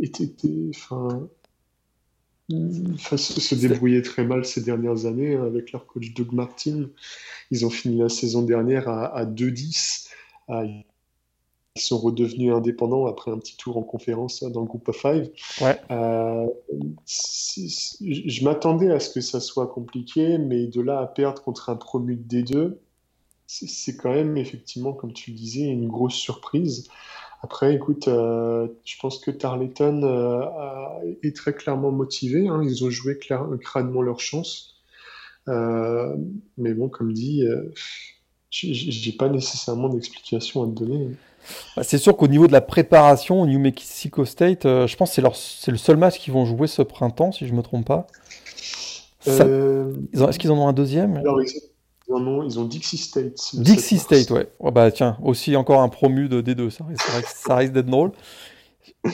[0.01, 0.31] étaient,
[0.71, 1.29] enfin,
[2.49, 6.89] se débrouillaient très mal ces dernières années hein, avec leur coach Doug Martin.
[7.51, 10.09] Ils ont fini la saison dernière à, à 2-10.
[11.77, 15.31] Ils sont redevenus indépendants après un petit tour en conférence dans le groupe of five.
[15.61, 15.81] Ouais.
[15.91, 16.47] Euh,
[17.07, 21.77] je m'attendais à ce que ça soit compliqué, mais de là à perdre contre un
[21.77, 22.75] promu de D2,
[23.47, 26.89] c'est quand même effectivement, comme tu le disais, une grosse surprise.
[27.43, 32.49] Après, écoute, euh, je pense que Tarleton euh, est très clairement motivé.
[32.49, 32.61] Hein.
[32.65, 34.83] Ils ont joué crânement leur chance.
[35.47, 37.45] mais bon, comme dit,
[38.51, 41.17] j'ai pas nécessairement d'explication à te donner.
[41.77, 45.15] Bah, c'est sûr qu'au niveau de la préparation au New Mexico State, euh, je pense
[45.15, 48.07] que c'est le seul match qu'ils vont jouer ce printemps, si je me trompe pas.
[49.27, 51.23] Euh, est-ce qu'ils en ont un deuxième?
[51.25, 53.55] ils, ont, ils ont Dixie State.
[53.55, 54.49] Dixie State, ouais.
[54.59, 56.85] Oh, bah tiens, aussi encore un promu de D2, ça,
[57.27, 58.13] ça risque d'être drôle.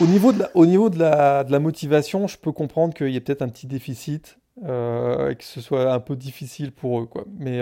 [0.01, 3.09] Au niveau, de la, au niveau de, la, de la motivation, je peux comprendre qu'il
[3.09, 7.01] y ait peut-être un petit déficit euh, et que ce soit un peu difficile pour
[7.01, 7.07] eux.
[7.07, 7.25] Quoi.
[7.39, 7.61] Mais,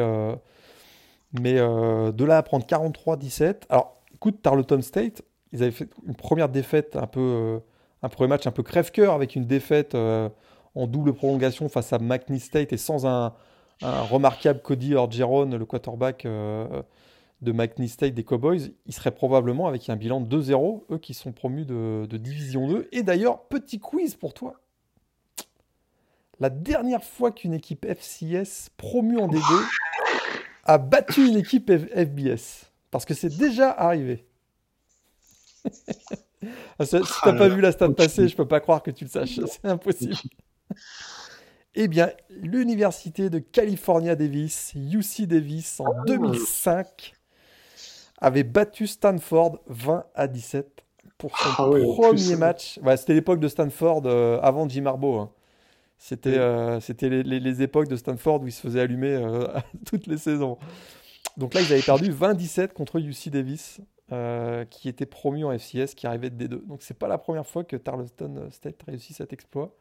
[1.33, 6.49] mais de là à prendre 43-17, alors de Tarleton State, ils avaient fait une première
[6.49, 7.59] défaite un peu, euh,
[8.03, 10.29] un premier match un peu crève-cœur avec une défaite euh,
[10.75, 13.35] en double prolongation face à McNeese State et sans un,
[13.83, 16.83] remarquable Cody Orgeron, le quarterback euh,
[17.41, 18.73] de McNeese State des Cowboys.
[18.87, 22.69] Ils seraient probablement avec un bilan de 2-0, eux qui sont promus de, de Division
[22.69, 22.89] 2.
[22.93, 24.55] Et d'ailleurs, petit quiz pour toi.
[26.39, 29.41] La dernière fois qu'une équipe FCS promue en D2
[30.65, 32.72] a battu une équipe FBS.
[32.92, 34.24] Parce que c'est déjà arrivé.
[36.76, 39.05] Ah, si tu n'as pas vu la stade passée, je peux pas croire que tu
[39.05, 39.38] le saches.
[39.46, 40.16] C'est impossible.
[41.76, 47.14] eh bien, l'université de California Davis, UC Davis, en 2005,
[48.20, 50.83] avait battu Stanford 20 à 17
[51.16, 52.81] pour son ah premier match.
[52.96, 55.20] c'était l'époque de Stanford euh, avant Jim Harbaugh.
[55.20, 55.31] Hein.
[55.96, 59.46] C'était euh, les, époques de Stanford où il se faisait allumer euh,
[59.87, 60.59] toutes les saisons.
[61.37, 63.81] Donc là, ils avaient perdu 27 contre UC Davis,
[64.12, 66.66] euh, qui était promu en FCS, qui arrivait de D2.
[66.66, 69.75] Donc c'est pas la première fois que Tarleton State réussit cet exploit.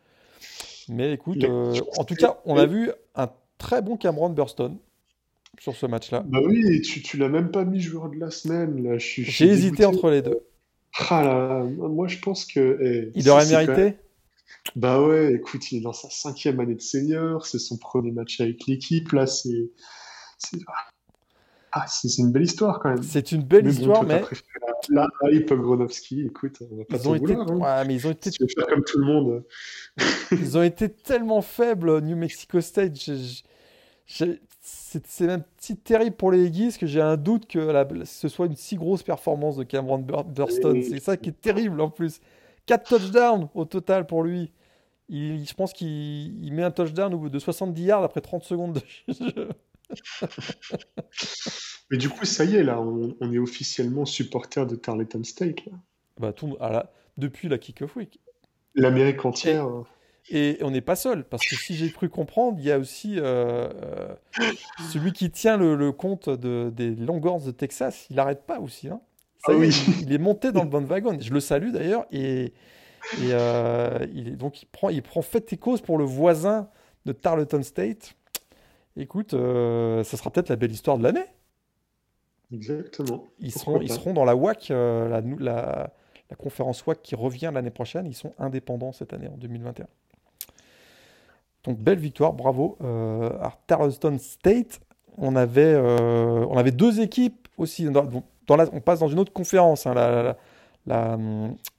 [0.89, 4.77] Mais écoute, euh, en tout cas, on a vu un très bon Cameron Burston
[5.59, 6.23] sur ce match-là.
[6.27, 8.97] Bah oui, tu, tu l'as même pas mis joueur de la semaine.
[8.97, 10.39] J'ai hésité entre les deux.
[11.09, 12.77] Ah là, moi je pense que.
[12.81, 13.97] Eh, il aurait mérité
[14.75, 18.41] Bah ouais, écoute, il est dans sa cinquième année de senior, c'est son premier match
[18.41, 19.71] avec l'équipe, là, c'est.
[21.73, 23.03] Ah, c'est une belle histoire quand même.
[23.03, 24.23] C'est une belle histoire, mais.
[24.89, 27.35] Là, Hype Gronowski, écoute, on va pas ils ont été...
[27.35, 27.79] Vouloir, hein.
[27.79, 28.31] ouais, mais ils ont été.
[28.31, 29.43] faire comme tout le monde.
[30.31, 32.93] ils ont été tellement faibles, New Mexico State.
[34.05, 38.55] C'est même si terrible pour les Aggies que j'ai un doute que ce soit une
[38.55, 40.81] si grosse performance de Cameron Burston.
[40.83, 42.19] C'est ça qui est terrible en plus.
[42.65, 44.51] 4 touchdowns au total pour lui.
[45.09, 48.73] Il, je pense qu'il met un touchdown de 70 yards après 30 secondes
[49.07, 49.49] de jeu.
[51.91, 55.65] Mais du coup, ça y est, là, on, est officiellement supporter de Tarleton State.
[55.65, 55.73] Là.
[56.19, 58.19] Bah, tout, ah depuis la kick-off week.
[58.75, 59.67] L'Amérique entière.
[60.29, 63.19] Et, on n'est pas seul, parce que si j'ai cru comprendre, il y a aussi
[63.19, 64.15] euh, euh,
[64.91, 68.87] celui qui tient le, compte de, des Longhorns de Texas, il n'arrête pas aussi.
[68.87, 69.01] Hein.
[69.45, 69.75] Ah oui.
[70.01, 71.17] il, est monté dans le bon wagon.
[71.19, 72.05] Je le salue d'ailleurs.
[72.11, 72.53] Et,
[73.17, 76.69] et euh, il, donc il prend, il prend fait et cause pour le voisin
[77.05, 78.13] de Tarleton State.
[78.97, 81.25] Écoute, euh, ça sera peut-être la belle histoire de l'année.
[82.51, 83.27] Exactement.
[83.39, 85.93] Ils seront, ils seront dans la WAC, euh, la, la,
[86.29, 88.05] la, conférence WAC qui revient l'année prochaine.
[88.05, 89.87] Ils sont indépendants cette année, en 2021.
[91.63, 92.77] Donc, belle victoire, bravo.
[92.81, 94.81] Euh, à Tarleton State,
[95.17, 97.85] on avait, on avait deux équipes aussi.
[97.85, 100.35] Dans, la, on passe dans une autre conférence, hein, la,
[100.87, 101.17] la,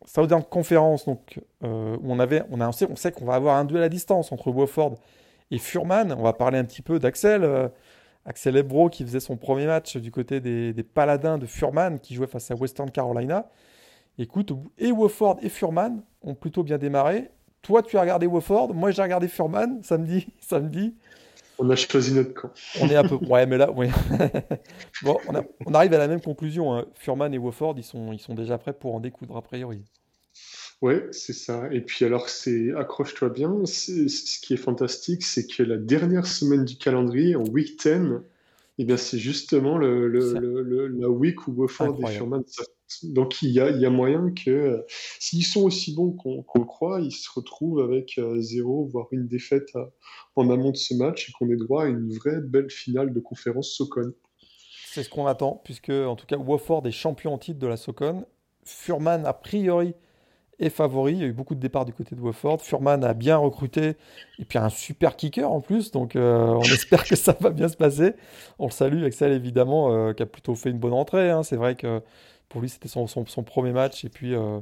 [0.07, 3.83] Southern Conference, donc, où on, avait, on, a, on sait, qu'on va avoir un duel
[3.83, 4.96] à distance entre Wofford et
[5.58, 7.44] Furman, on va parler un petit peu d'Axel.
[7.44, 7.68] Euh,
[8.24, 12.26] Axel Ebro qui faisait son premier match du côté des, Paladins de Furman qui jouait
[12.26, 13.50] face à Western Carolina.
[14.18, 17.30] Écoute, et Wofford et Furman ont plutôt bien démarré.
[17.62, 20.28] Toi, tu as regardé Wofford, moi j'ai regardé Furman samedi.
[20.40, 20.94] samedi.
[21.58, 22.50] On a choisi notre camp.
[22.80, 23.16] On est un peu.
[23.26, 23.88] Ouais, mais là, oui.
[25.02, 25.18] bon,
[25.66, 26.74] on, arrive à la même conclusion.
[26.74, 26.86] Hein.
[26.94, 29.84] Furman et Wofford, ils sont, ils sont déjà prêts pour en découdre a priori.
[30.82, 31.72] Ouais, c'est ça.
[31.72, 33.64] Et puis alors, c'est accroche-toi bien.
[33.64, 38.20] Ce qui est fantastique, c'est que la dernière semaine du calendrier, en week 10,
[38.78, 42.42] eh bien, c'est justement le, le, la week où Wofford et Furman
[43.02, 44.86] donc il y a, il y a moyen que euh,
[45.18, 49.26] s'ils sont aussi bons qu'on le croit, ils se retrouvent avec euh, zéro, voire une
[49.26, 49.84] défaite euh,
[50.36, 53.20] en amont de ce match et qu'on ait droit à une vraie belle finale de
[53.20, 54.12] conférence Socon.
[54.86, 57.76] C'est ce qu'on attend, puisque en tout cas Wofford est champion en titre de la
[57.76, 58.26] Socon.
[58.64, 59.94] Furman, a priori,
[60.58, 61.12] est favori.
[61.12, 62.60] Il y a eu beaucoup de départs du côté de Wofford.
[62.60, 63.96] Furman a bien recruté
[64.38, 65.90] et puis un super kicker en plus.
[65.90, 68.14] Donc on espère que ça va bien se passer.
[68.58, 71.30] On le salue, Axel évidemment, qui a plutôt fait une bonne entrée.
[71.30, 71.42] Hein.
[71.42, 72.00] C'est vrai que
[72.52, 73.06] pour lui, c'était son,
[73.44, 74.60] premier match et puis euh,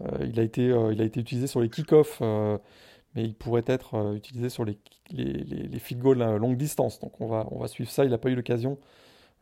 [0.00, 4.64] euh, il, a été, euh, utilisé sur les kick-offs, mais il pourrait être utilisé sur
[4.64, 4.76] les,
[5.78, 6.98] field goals à longue distance.
[6.98, 8.04] Donc on va, suivre ça.
[8.04, 8.78] Il n'a pas eu l'occasion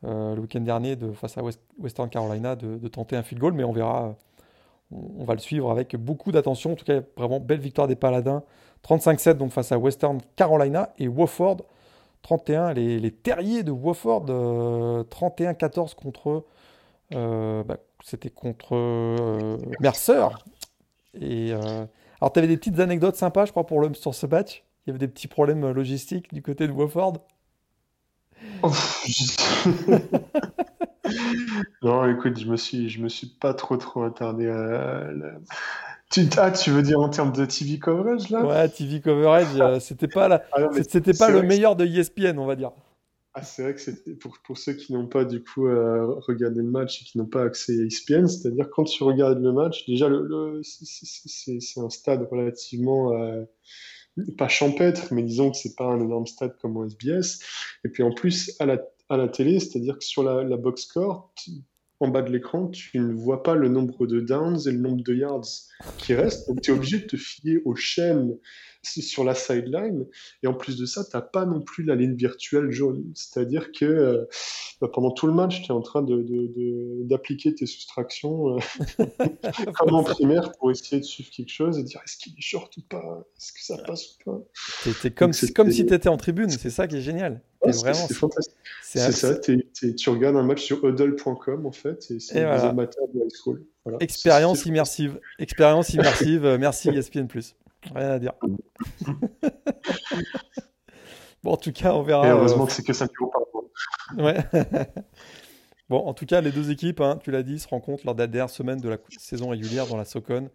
[0.02, 1.42] le week-end dernier de, face à
[1.78, 4.14] Western Carolina de, tenter un field goal, mais on verra.
[5.18, 6.72] On, va le suivre avec beaucoup d'attention.
[6.72, 8.42] En tout cas, vraiment belle victoire des Paladins.
[8.86, 11.58] 35-7 donc face à Western Carolina et Wofford
[12.22, 12.72] 31.
[12.72, 16.44] Les, les terriers de Wofford 31-14 contre
[17.14, 20.28] euh, bah, c'était contre euh, Mercer.
[21.20, 21.84] Et, euh,
[22.20, 24.64] alors, tu avais des petites anecdotes sympas, je crois, pour le, sur ce match?
[24.86, 27.18] Il y avait des petits problèmes logistiques du côté de Wofford?
[31.82, 35.08] non, écoute, je me suis, je me suis pas trop trop attardé à.
[36.10, 38.44] Tu, ah, tu veux dire en termes de TV coverage là?
[38.44, 40.44] Ouais, TV coverage, c'était pas, la...
[40.52, 42.72] Ah c'était pas le meilleur de ESPN, on va dire.
[43.34, 46.70] Ah, c'est vrai que pour, pour ceux qui n'ont pas du coup euh, regardé le
[46.70, 50.06] match et qui n'ont pas accès à ESPN, c'est-à-dire quand tu regardes le match, déjà
[50.10, 53.44] le, c'est un stade relativement euh,
[54.36, 57.38] pas champêtre, mais disons que c'est pas un énorme stade comme au SBS.
[57.86, 58.78] Et puis en plus à la,
[59.12, 60.88] à la télé, c'est-à-dire que sur la, la box
[62.00, 65.04] en bas de l'écran, tu ne vois pas le nombre de downs et le nombre
[65.04, 65.46] de yards
[65.98, 66.48] qui restent.
[66.48, 68.38] Donc tu es obligé de te fier aux chaînes
[69.00, 70.06] sur la sideline.
[70.42, 73.04] Et en plus de ça, tu n'as pas non plus la ligne virtuelle jaune.
[73.14, 74.24] C'est-à-dire que euh,
[74.80, 79.04] bah, pendant tout le match, tu es en train d'appliquer de, de, tes soustractions euh,
[79.74, 82.76] comme en primaire pour essayer de suivre quelque chose et dire est-ce qu'il est short
[82.76, 83.26] ou pas?
[83.36, 84.40] Est-ce que ça passe ou pas?
[85.00, 87.40] C'est comme, comme si tu étais en tribune, c'est ça qui est génial.
[87.64, 88.56] c'est fantastique.
[88.82, 93.20] C'est ça, tu regardes un match sur huddle.com en fait, et c'est des amateurs de
[93.20, 93.64] high school.
[94.00, 95.20] Expérience immersive.
[95.38, 97.26] Expérience immersive, euh, merci ESPN.
[97.94, 98.32] Rien à dire.
[101.42, 102.26] bon, en tout cas, on verra.
[102.26, 103.64] Et heureusement euh, que c'est que 5 euros par mois.
[104.32, 104.44] Ouais.
[105.88, 108.20] bon, en tout cas, les deux équipes, hein, tu l'as dit, se rencontrent lors de
[108.20, 110.50] la dernière semaine de la saison régulière dans la Socon.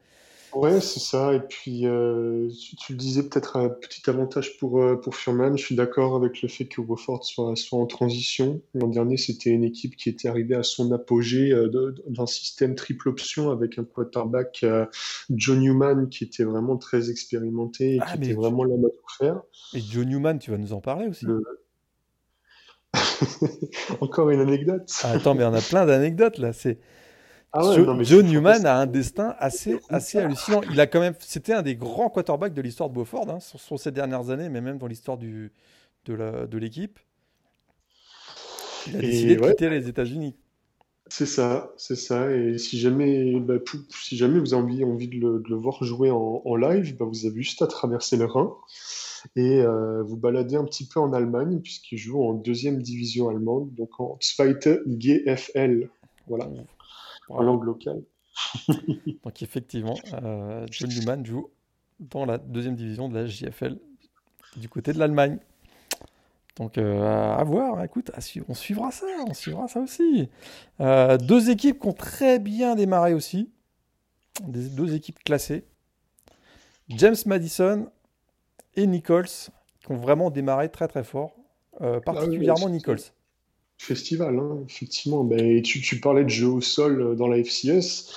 [0.54, 1.34] Ouais, c'est ça.
[1.34, 5.58] Et puis, euh, tu, le disais peut-être un petit avantage pour, euh, pour Furman.
[5.58, 8.62] Je suis d'accord avec le fait que Wofford soit, soit en transition.
[8.74, 13.10] L'an dernier, c'était une équipe qui était arrivée à son apogée euh, d'un système triple
[13.10, 14.66] option avec un quarterback,
[15.30, 19.16] John Newman, qui était vraiment très expérimenté et ah, qui était vraiment là à tout
[19.18, 19.42] faire.
[19.74, 21.26] Et John Newman, tu vas nous en parler aussi.
[24.02, 24.90] Encore une anecdote.
[25.04, 26.54] Ah, attends, mais on a plein d'anecdotes là.
[26.54, 26.80] C'est
[27.60, 30.62] ah Joe, Newman a un destin assez, assez hallucinant.
[30.72, 33.80] Il a quand même, c'était un des grands quarterbacks de l'histoire de Beaufort hein, sur,
[33.80, 35.52] ces dernières années, mais même dans l'histoire du,
[36.06, 37.00] de l'équipe.
[38.88, 40.36] il a décidé de quitter les États-Unis.
[41.10, 42.32] C'est ça, c'est ça.
[42.32, 43.56] Et si jamais, bah,
[43.90, 47.62] si jamais vous avez envie, de, le, voir jouer en, live, bah, vous avez juste
[47.62, 48.54] à traverser le Rhin
[49.36, 53.74] et euh, vous balader un petit peu en Allemagne, puisqu'il joue en deuxième division allemande,
[53.74, 55.90] donc en Zweite GFL.
[56.28, 56.50] Voilà
[57.30, 58.02] en langue locale.
[59.24, 61.50] Donc effectivement, euh, John Newman joue
[62.00, 63.78] dans la deuxième division de la JFL
[64.58, 65.40] du côté de l'Allemagne.
[66.58, 68.12] Donc euh, à, voir, écoute,
[68.48, 70.30] on suivra ça, on suivra ça aussi.
[70.80, 73.52] Euh, deux équipes qui ont très bien démarré aussi,
[74.44, 75.66] des, deux équipes classées.
[76.90, 77.90] James Madison
[78.76, 81.36] et Nichols qui ont vraiment démarré très très fort,
[81.80, 83.12] ah particulièrement Nichols
[83.78, 85.24] festival, hein, effectivement.
[85.24, 88.12] Ben, tu, tu, parlais de jeu au sol euh, dans la FCS.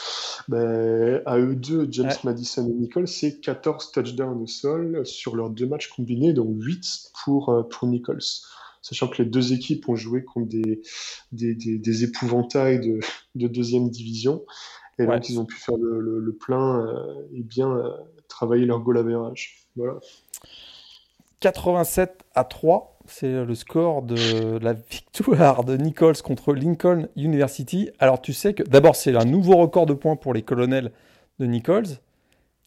[0.49, 5.51] Ben, à eux deux, James Madison et Nichols, c'est 14 touchdowns au sol sur leurs
[5.51, 8.23] deux matchs combinés, donc 8 pour, euh, pour Nichols.
[8.83, 10.81] Sachant que les deux équipes ont joué contre des,
[11.33, 13.01] des, des, épouvantails de,
[13.35, 14.42] de, deuxième division.
[14.99, 17.79] Et donc, ils ont pu faire le, le, plein euh, et bien
[18.29, 19.66] travailler leur goal average.
[19.77, 19.99] Voilà.
[21.40, 27.90] 87 à 3 c'est le score de la victoire de Nichols contre Lincoln University.
[27.99, 30.92] Alors tu sais que d'abord c'est un nouveau record de points pour les colonels
[31.38, 31.87] de Nichols,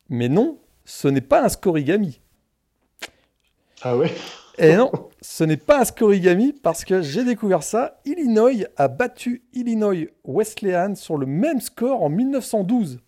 [0.10, 2.20] mais non, ce n'est pas un scorigami.
[3.82, 4.14] Ah ouais?
[4.58, 8.00] Et non, ce n'est pas un scorigami parce que j'ai découvert ça.
[8.06, 13.00] Illinois a battu Illinois Wesleyan sur le même score en 1912.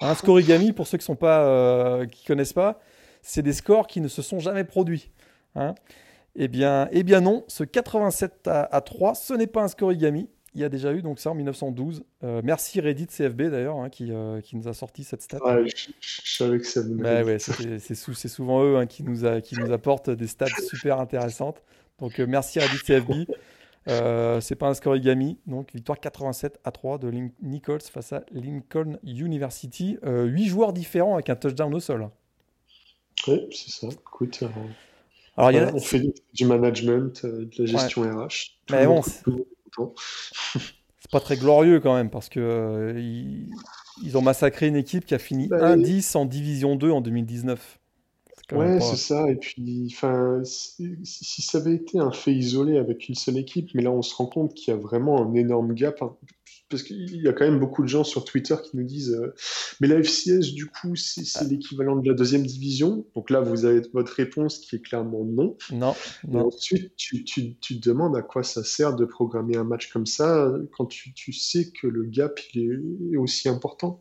[0.00, 2.80] Un scorigami, pour ceux qui sont pas, euh, qui connaissent pas,
[3.20, 5.10] c'est des scores qui ne se sont jamais produits.
[5.56, 5.74] Hein.
[6.40, 10.28] Eh bien, eh bien non, ce 87 à, 3, ce n'est pas un scorigami.
[10.54, 12.04] Il y a déjà eu donc ça en 1912.
[12.22, 15.38] Euh, merci Reddit CFB d'ailleurs hein, qui, euh, qui, nous a sorti cette stat.
[15.44, 15.66] Ouais,
[16.00, 19.72] je, savais que ça bah ouais, c'est souvent eux hein, qui, nous a, qui nous
[19.72, 21.60] apportent des stats super intéressantes.
[21.98, 23.12] Donc euh, merci Reddit CFB.
[24.40, 29.98] c'est pas un scorigami, donc victoire 87 à 3 de Nichols face à Lincoln University.
[30.04, 32.08] 8 joueurs différents avec un touchdown au sol.
[33.26, 33.88] Oui, c'est ça.
[33.88, 34.44] Écoute,
[35.38, 35.72] Alors, y a...
[35.72, 36.02] on fait
[36.34, 38.58] du management, de la gestion RH.
[38.70, 39.02] Mais bon,
[41.08, 43.00] c'est pas très glorieux quand même parce que euh,
[44.02, 47.78] ils, ont massacré une équipe qui a fini 1-10 bah, en Division 2 en 2019.
[48.52, 49.30] Ouais, c'est ça.
[49.30, 53.70] Et puis, enfin, si, si, ça avait été un fait isolé avec une seule équipe,
[53.74, 56.02] mais là, on se rend compte qu'il y a vraiment un énorme gap.
[56.70, 59.34] Parce qu'il y a quand même beaucoup de gens sur Twitter qui nous disent euh,
[59.80, 61.44] mais la FCS du coup c'est ah.
[61.44, 63.06] l'équivalent de la deuxième division?
[63.14, 65.94] Donc là vous avez votre réponse qui est clairement non non,
[66.26, 66.46] non.
[66.46, 70.06] ensuite tu, tu, tu, te demandes à quoi ça sert de programmer un match comme
[70.06, 74.00] ça quand tu, tu sais que le gap il est aussi important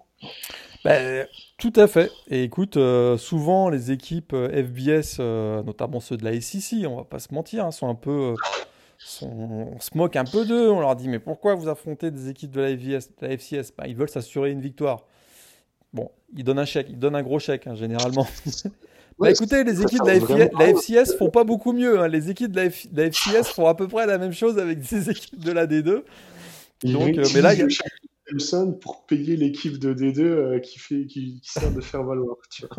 [0.84, 1.28] ben,
[1.58, 2.12] tout à fait.
[2.28, 5.20] Et écoute, euh, souvent les équipes euh, FBS,
[5.64, 8.36] notamment ceux de la SEC, on va pas se mentir, hein, sont un peu
[9.22, 10.70] on se moque un peu d'eux.
[10.70, 12.70] On leur dit mais pourquoi vous affrontez des équipes de la,
[13.38, 15.06] FCS bah, Ils veulent s'assurer une victoire.
[15.94, 18.28] Bon, ils donnent un chèque, ils donnent un gros chèque hein, généralement.
[19.20, 22.00] bah, écoutez, les équipes de la, FCS font pas beaucoup mieux.
[22.00, 22.08] Hein.
[22.08, 25.44] Les équipes de la, FCS font à peu près la même chose avec des équipes
[25.44, 26.04] de la D2.
[26.84, 27.68] Donc, euh, mais là, il y a
[28.80, 32.38] pour payer l'équipe de D2 euh, qui, fait, qui, sert de faire valoir.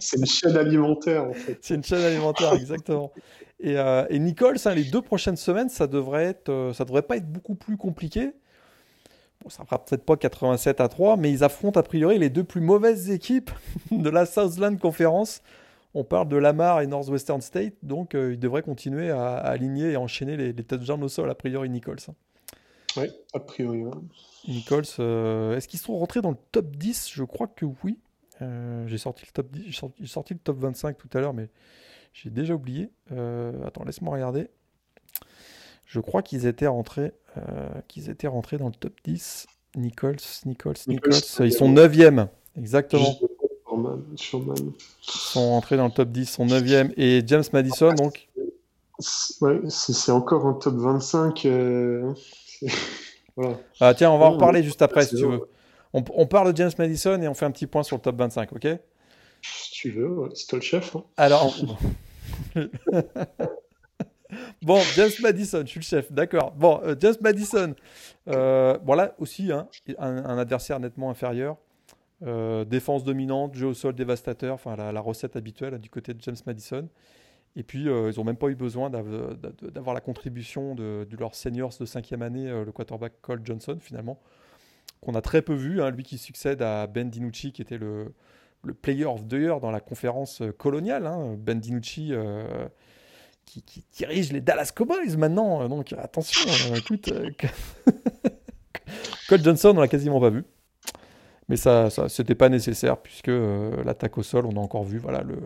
[0.00, 1.58] c'est une chaîne alimentaire en fait.
[1.60, 3.12] C'est une chaîne alimentaire, exactement.
[3.60, 7.02] Et, euh, et Nicole, ça, les deux prochaines semaines, ça devrait, être, euh, ça devrait
[7.02, 8.32] pas être beaucoup plus compliqué.
[9.42, 12.44] Bon, ça fera peut-être pas 87 à 3, mais ils affrontent a priori les deux
[12.44, 13.50] plus mauvaises équipes
[13.90, 15.42] de la Southland Conference.
[15.94, 20.36] On parle de Lamar et Northwestern State, donc ils devraient continuer à, aligner et enchaîner
[20.36, 22.00] les, les touchdowns au sol, a priori Nichols.
[22.96, 23.84] Oui, a priori.
[24.48, 27.98] Nichols, euh, est-ce qu'ils sont rentrés dans le top 10 Je crois que oui.
[28.42, 29.64] Euh, j'ai sorti le top 10,
[30.00, 31.48] j'ai sorti, le top 25 tout à l'heure, mais
[32.12, 32.90] j'ai déjà oublié.
[33.12, 34.48] Euh, attends, laisse-moi regarder.
[35.86, 37.12] Je crois qu'ils étaient rentrés,
[37.88, 39.46] qu'ils étaient rentrés dans le top 10.
[39.76, 41.14] Nichols, Nichols, Nichols.
[41.40, 43.18] Ils sont 9e, exactement.
[44.12, 44.18] Ils
[45.02, 46.92] sont rentrés dans le top 10, ils sont 9e.
[46.96, 48.28] Et James Madison, donc?
[49.40, 51.46] Ouais, c'est encore un top 25.
[53.80, 55.40] Ah, tiens, on va en reparler juste après si tu veux.
[55.92, 58.52] On, parle de James Madison et on fait un petit point sur le top 25,
[58.52, 58.66] ok?
[59.42, 60.96] Si tu veux, c'est toi le chef.
[60.96, 61.04] Hein.
[61.16, 61.54] Alors.
[64.62, 66.52] bon, James Madison, je suis le chef, d'accord.
[66.52, 67.74] Bon, euh, James Madison,
[68.28, 71.56] euh, voilà aussi hein, un, adversaire nettement inférieur.
[72.26, 76.20] Euh, défense dominante, jeu au sol dévastateur, enfin la, la recette habituelle du côté de
[76.22, 76.88] James Madison.
[77.56, 81.72] Et puis, euh, ils n'ont même pas eu besoin d'avoir la contribution de, leurs seniors
[81.78, 84.20] de cinquième année, euh, le quarterback Cole Johnson, finalement,
[85.00, 85.80] qu'on a très peu vu.
[85.80, 88.12] Hein, lui qui succède à Ben DiNucci, qui était le,
[88.80, 91.06] Player of the Year dans la conférence euh, coloniale.
[91.06, 91.36] Hein.
[91.38, 92.12] Ben DiNucci,
[93.44, 95.68] qui, dirige les Dallas Cowboys maintenant.
[95.68, 97.12] Donc, attention, écoute.
[99.28, 100.44] Cole Johnson, on l'a quasiment pas vu.
[101.48, 105.22] Mais ça, ça c'était pas nécessaire, puisque l'attaque au sol, on a encore vu voilà,
[105.22, 105.36] le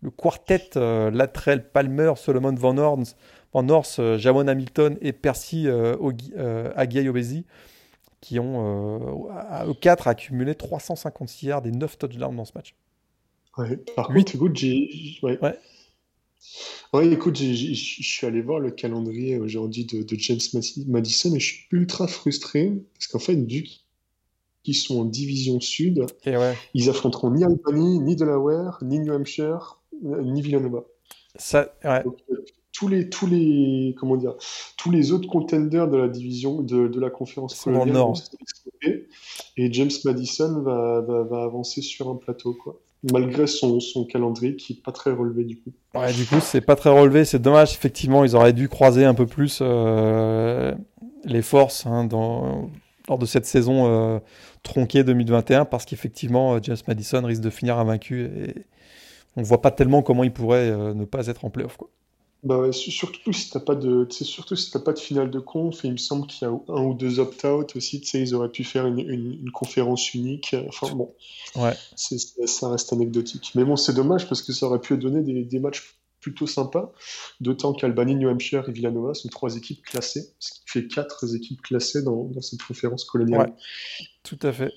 [0.00, 3.16] le quartet euh, Latrell Palmer, Solomon Van Horns,
[3.52, 7.44] Van Horst, euh, Jamon Hamilton et Percy euh, Aguiy Obesi
[8.20, 12.74] qui ont à eux 4 accumulé 356 yards et 9 touchdowns dans ce match.
[13.56, 14.34] Ouais, par 8.
[14.34, 15.18] écoute, j'ai.
[15.22, 15.38] Ouais.
[16.92, 17.12] ouais.
[17.12, 20.40] écoute, je suis allé voir le calendrier aujourd'hui de, de, James
[20.88, 23.64] Madison et je suis ultra frustré parce qu'en fait, vu
[24.64, 26.34] qu'ils sont en division sud, et
[26.74, 30.84] ils affronteront ni Albany, ni Delaware, ni New Hampshire, ni Villanova.
[31.36, 32.04] Ça, ouais.
[32.72, 34.34] tous les, tous les, comment dire,
[34.76, 38.12] tous les autres contenders de la division, de, de la conférence coloniale
[39.56, 42.80] et James Madison va, va, va, avancer sur un plateau, quoi.
[43.12, 45.70] Malgré son, son calendrier qui est pas très relevé du coup.
[45.94, 47.72] Ouais, du coup, c'est pas très relevé, c'est dommage.
[47.74, 50.74] Effectivement, ils auraient dû croiser un peu plus euh,
[51.24, 52.70] les forces hein, dans,
[53.08, 54.18] lors de cette saison euh,
[54.62, 58.54] tronquée 2021 parce qu'effectivement, euh, James Madison risque de finir invaincu et,
[59.36, 61.76] on voit pas tellement comment il pourrait euh, ne pas être en playoff.
[61.76, 61.90] Quoi.
[62.42, 65.88] Bah surtout si t'as pas de, surtout si t'as pas de finale de conf, et
[65.88, 68.86] il me semble qu'il y a un ou deux opt-out aussi, ils auraient pu faire
[68.86, 70.54] une, conférence unique.
[70.68, 71.12] Enfin bon,
[71.56, 71.74] ouais.
[71.96, 73.52] ça reste anecdotique.
[73.56, 76.92] Mais bon, c'est dommage parce que ça aurait pu donner des, matchs plutôt sympa,
[77.40, 81.62] d'autant qu'Albany, New Hampshire et Villanova sont trois équipes classées, ce qui fait quatre équipes
[81.62, 83.54] classées dans, cette conférence coloniale.
[84.22, 84.72] tout à fait.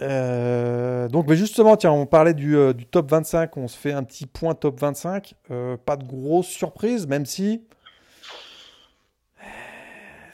[0.00, 3.92] Euh, donc, mais justement, tiens, on parlait du, euh, du, top 25, on se fait
[3.92, 5.34] un petit point top 25.
[5.50, 7.62] Euh, pas de grosse surprise, même si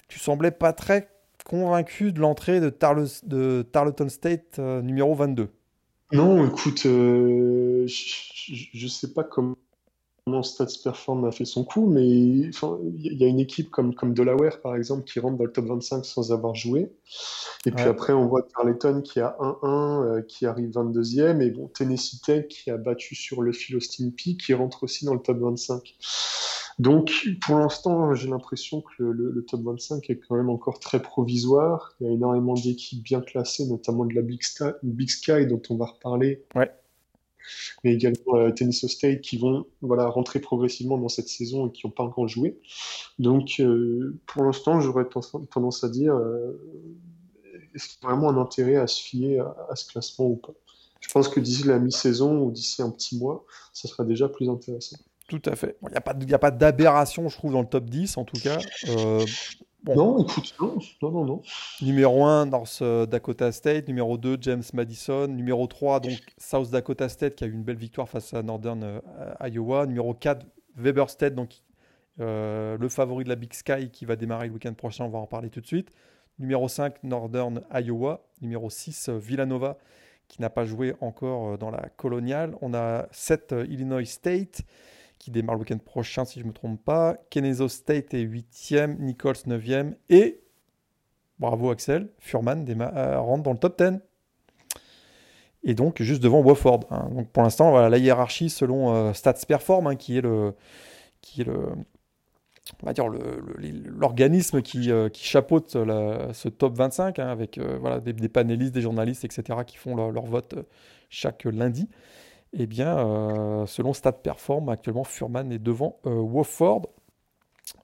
[0.08, 1.08] tu semblais pas très
[1.44, 5.48] convaincu de l'entrée de, Tarleton State numéro 22.
[6.12, 9.56] Non, écoute, je, je sais pas comment
[10.27, 12.53] comment Stats Perform a fait son coup, mais il
[12.95, 16.05] y a une équipe comme, comme Delaware, par exemple, qui rentre dans le top 25
[16.05, 16.91] sans avoir joué.
[17.66, 21.68] Et puis après, on voit Tarleton qui a 1-1, euh, qui arrive 22e, et bon,
[21.68, 25.20] Tennessee Tech qui a battu sur le fil Austin Peay, qui rentre aussi dans le
[25.20, 25.95] top 25.
[26.79, 27.12] Donc,
[27.47, 31.95] pour l'instant, j'ai l'impression que le, top 25 est quand même encore très provisoire.
[32.01, 34.43] Il y a énormément d'équipes bien classées, notamment de la Big,
[34.83, 36.43] Big Sky, dont on va reparler.
[36.55, 36.70] Ouais
[37.82, 41.86] mais également euh, Tennessee State qui vont voilà, rentrer progressivement dans cette saison et qui
[41.86, 42.59] n'ont pas encore joué.
[43.18, 45.07] Donc euh, pour l'instant, j'aurais
[45.51, 46.59] tendance à dire euh,
[47.74, 50.55] est-ce qu'il y a vraiment un intérêt à se fier à, ce classement ou pas?
[51.01, 54.49] Je pense que d'ici la mi-saison ou d'ici un petit mois, ça sera déjà plus
[54.49, 54.97] intéressant.
[55.28, 55.76] Tout à fait.
[55.82, 58.59] Il n'y a pas, d'aberration, je trouve, dans le top 10 en tout cas.
[59.87, 60.55] Non, écoute,
[61.03, 61.43] non, non, non,
[61.82, 63.87] Numéro 1, North euh, Dakota State.
[63.89, 65.28] Numéro 2, James Madison.
[65.28, 68.82] Numéro 3, donc South Dakota State qui a eu une belle victoire face à Northern
[68.82, 69.01] euh,
[69.47, 69.87] Iowa.
[69.87, 71.62] Numéro 4, Weber State, donc
[72.20, 75.05] euh, le favori de la Big Sky qui va démarrer le week-end prochain.
[75.05, 75.91] On va en parler tout de suite.
[76.39, 78.24] Numéro 5, Northern Iowa.
[78.41, 79.76] Numéro 6, Villanova
[80.28, 82.57] qui n'a pas joué encore dans la coloniale.
[82.62, 84.62] On a 7, Illinois State
[85.25, 87.16] qui démarre le week-end prochain, si je ne me trompe pas.
[87.31, 89.95] Keneso State est 8e, Nichols 9e.
[90.11, 90.43] Et,
[91.39, 94.01] bravo Axel, Furman euh, rentre dans le top 10.
[95.62, 96.81] Et donc, juste devant Wofford.
[96.91, 97.09] Hein.
[97.11, 100.53] Donc, pour l'instant, voilà, la hiérarchie selon euh, Stats Perform, hein, qui est le.
[101.22, 101.70] Qui est le
[102.83, 108.29] on va dire l'organisme qui, euh, qui, chapeaute ce top 25 hein, avec voilà, des,
[108.29, 110.55] panélistes, des journalistes, etc., qui font leur vote
[111.11, 111.89] chaque lundi.
[112.57, 116.82] Eh bien, euh, selon Stat Perform, actuellement, Furman est devant euh, Wofford.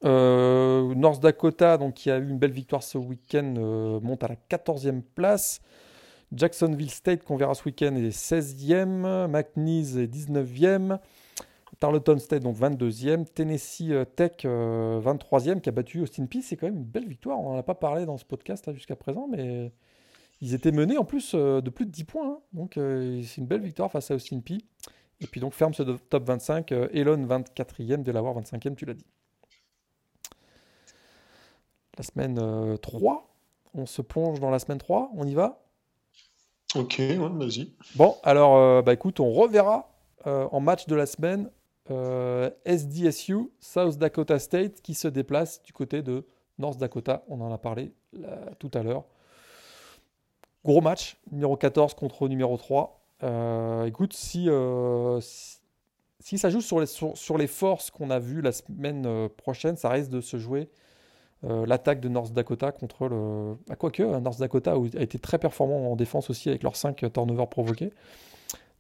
[0.05, 3.55] Euh, North Dakota, donc, qui a eu une belle victoire ce week-end,
[4.01, 5.61] monte à la 14e place.
[6.33, 9.27] Jacksonville State, qu'on verra ce week-end, est 16e.
[9.27, 10.99] McNeese est 19e.
[11.81, 13.25] Tarleton State, donc 22e.
[13.25, 16.43] Tennessee Tech, 23e, qui a battu Austin Peay.
[16.43, 17.41] C'est quand même une belle victoire.
[17.41, 19.73] On n'en a pas parlé dans ce podcast jusqu'à présent, mais
[20.41, 22.31] ils étaient menés en plus euh, de plus de 10 points.
[22.31, 22.39] Hein.
[22.53, 24.59] Donc euh, c'est une belle victoire face à Austin P.
[25.21, 26.73] Et puis donc ferme ce top 25.
[26.73, 29.07] Euh, Elon 24e, Delaware 25e, tu l'as dit.
[31.99, 33.27] La semaine 3.
[33.75, 35.11] On se plonge dans la semaine 3.
[35.15, 35.63] On y va?
[36.75, 37.73] Ok, ouais, vas-y.
[37.97, 39.93] Bon, alors bah écoute, on reverra
[40.25, 41.51] en match de la semaine
[42.65, 46.27] SDSU, South Dakota State, qui se déplace du côté de
[46.59, 47.25] North Dakota.
[47.29, 47.93] On en a parlé
[48.59, 49.05] tout à l'heure.
[50.65, 53.01] Gros match, numéro 14 contre numéro 3.
[53.23, 58.53] Euh, écoute, euh, si, ça joue sur les, sur, les forces qu'on a vues la
[58.53, 60.69] semaine euh, prochaine, ça risque de se jouer
[61.43, 63.57] l'attaque de North Dakota contre le.
[63.71, 67.11] Ah, quoique, hein, North Dakota a été très performant en défense aussi avec leurs 5
[67.15, 67.95] turnovers provoqués.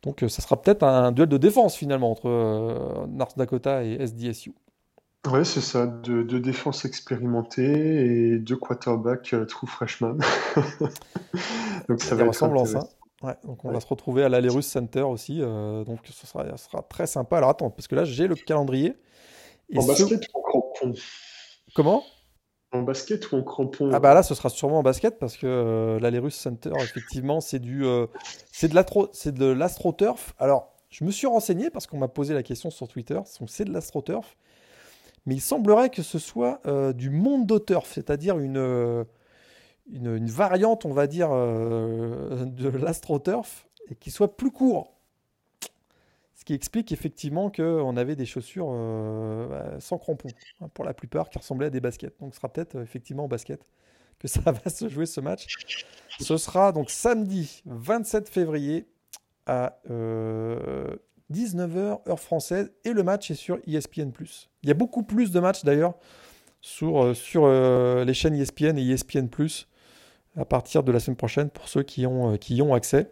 [0.02, 4.52] Donc ça sera peut-être un duel de défense finalement entre North Dakota et SDSU.
[5.26, 10.16] Ouais, c'est ça, de, de défense expérimentée et deux quarterbacks euh, true freshman.
[11.88, 12.88] donc ça va être hein.
[13.22, 16.82] Ouais, donc on va se retrouver à l'Alerus Center aussi, euh, donc ce sera, sera
[16.82, 17.36] très sympa.
[17.36, 18.96] Alors attends, parce que là j'ai le calendrier.
[19.76, 20.94] en basket ou en crampon?
[21.74, 22.02] Comment?
[22.72, 23.90] En basket ou en crampon?
[23.92, 27.58] Ah bah là ce sera sûrement en basket parce que euh, l'Alerus Center effectivement c'est
[27.58, 27.84] du
[28.52, 30.32] c'est de l'astroturf.
[30.38, 33.72] Alors je me suis renseigné parce qu'on m'a posé la question sur Twitter, c'est de
[33.72, 34.34] l'astroturf
[35.26, 39.04] mais il semblerait que ce soit euh, du monde d'auteur, c'est-à-dire euh,
[39.90, 44.96] une, une, variante, on va dire, euh, de l'astroturf, et qui soit plus court.
[46.34, 48.68] Ce qui explique effectivement qu'on avait des chaussures
[49.50, 50.30] bah, sans crampons,
[50.62, 52.18] hein, pour la plupart, qui ressemblaient à des baskets.
[52.18, 53.60] Donc ce sera peut-être effectivement en basket
[54.18, 55.46] que ça va se jouer ce match.
[56.18, 58.86] Ce sera donc samedi 27 février
[59.44, 59.78] à
[61.32, 64.12] 19h heure française et le match est sur ESPN+.
[64.62, 65.94] Il y a beaucoup plus de matchs d'ailleurs
[66.60, 69.28] sur, euh, euh, les chaînes ESPN et ESPN+,
[70.36, 73.10] à partir de la semaine prochaine pour ceux qui, ont, euh, qui y ont accès.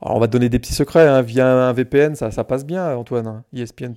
[0.00, 1.22] On va donner des petits secrets, hein.
[1.22, 3.94] via un VPN ça, ça passe bien Antoine, hein, ESPN+.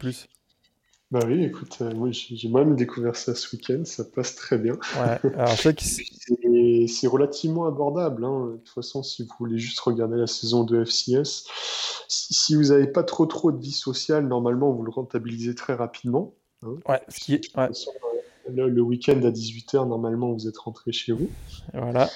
[1.10, 4.74] Bah oui, écoute, euh, moi j'ai moi-même découvert ça ce week-end, ça passe très bien.
[4.99, 5.55] Ouais, alors
[6.88, 8.26] c'est relativement abordable.
[8.26, 8.47] hein.
[8.51, 11.45] De toute façon, si vous voulez juste regarder la saison de FCS,
[12.10, 16.34] si, vous n'avez pas trop trop de vie sociale, normalement vous le rentabilisez très rapidement.
[16.64, 16.76] hein.
[16.89, 17.58] Ouais, ce qui est...
[17.58, 17.70] ouais,
[18.49, 21.30] Le, le week-end à 18h, normalement vous êtes rentré chez vous.
[21.74, 22.10] voilà.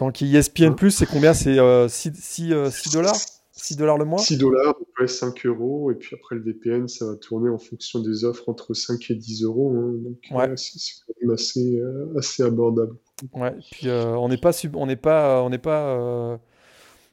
[0.00, 1.34] Donc ESPN Plus, c'est combien?
[1.34, 2.48] C'est euh, 6,
[2.92, 3.14] dollars?
[3.62, 4.18] 6 dollars le mois?
[4.18, 8.00] 6 dollars, ouais, 5 euros, et puis après le VPN, ça va tourner en fonction
[8.00, 9.72] des offres entre 5 et 10 euros.
[9.76, 9.92] hein.
[10.02, 10.48] Donc Ouais.
[10.48, 12.96] euh, c'est quand même assez, euh, assez abordable.
[13.34, 16.40] Ouais, puis euh, on n'est pas sub- on pas on pas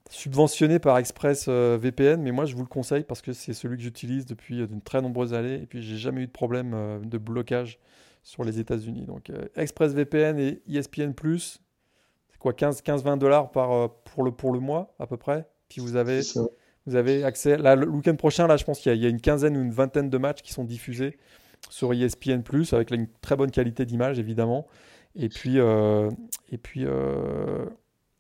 [0.10, 3.84] subventionné par Express VPN, mais moi je vous le conseille parce que c'est celui que
[3.84, 7.78] j'utilise depuis de très nombreuses années et puis j'ai jamais eu de problème de blocage
[8.24, 9.06] sur les États-Unis.
[9.06, 11.60] Donc Express VPN et ESPN Plus,
[12.32, 15.46] c'est quoi 15 15-20 dollars par pour le pour le mois à peu près?
[15.70, 16.22] Puis vous avez
[16.86, 19.06] vous avez accès là le week-end prochain là, je pense qu'il y a, il y
[19.06, 21.18] a une quinzaine ou une vingtaine de matchs qui sont diffusés
[21.70, 24.68] sur ESPN Plus avec une très bonne qualité d'image évidemment.
[25.16, 26.10] Et puis, euh,
[26.52, 27.66] et puis, euh,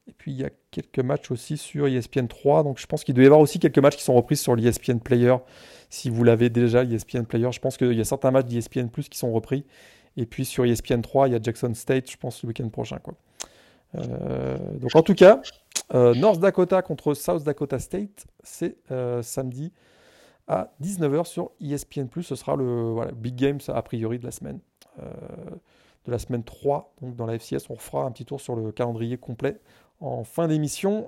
[0.07, 2.63] et puis il y a quelques matchs aussi sur ESPN 3.
[2.63, 4.99] Donc je pense qu'il doit y avoir aussi quelques matchs qui sont repris sur l'ESPN
[4.99, 5.35] Player.
[5.89, 9.09] Si vous l'avez déjà, l'ESPN Player, je pense qu'il y a certains matchs d'ESPN Plus
[9.09, 9.65] qui sont repris.
[10.17, 12.97] Et puis sur ESPN 3, il y a Jackson State, je pense, le week-end prochain.
[12.97, 13.13] Quoi.
[13.95, 15.41] Euh, donc en tout cas,
[15.93, 19.71] euh, North Dakota contre South Dakota State, c'est euh, samedi
[20.47, 22.07] à 19h sur ESPN+.
[22.21, 24.59] Ce sera le voilà, big game, a priori, de la semaine.
[25.01, 25.05] Euh,
[26.05, 27.69] de la semaine 3, donc dans la FCS.
[27.69, 29.59] On fera un petit tour sur le calendrier complet
[29.99, 31.07] en fin d'émission.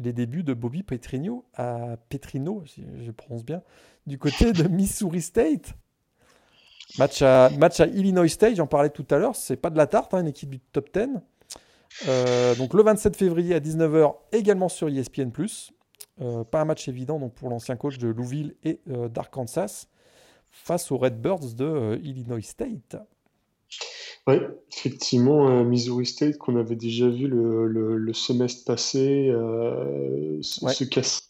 [0.00, 3.62] Les débuts de Bobby Petrino à Petrino, si je prononce bien,
[4.06, 5.74] du côté de Missouri State.
[6.98, 9.86] Match à, match à Illinois State, j'en parlais tout à l'heure, c'est pas de la
[9.86, 11.20] tarte, hein, une équipe du top 10.
[12.06, 15.30] Euh, donc le 27 février à 19h, également sur ESPN+.
[16.20, 19.86] Euh, pas un match évident donc pour l'ancien coach de Louisville et euh, d'Arkansas
[20.50, 22.96] face aux Redbirds de Illinois State.
[24.26, 24.36] Oui,
[24.72, 29.28] effectivement, Missouri State, qu'on avait déjà vu le, le- le semestre passé,
[30.42, 30.72] se, Ouais.
[30.74, 31.22] se casser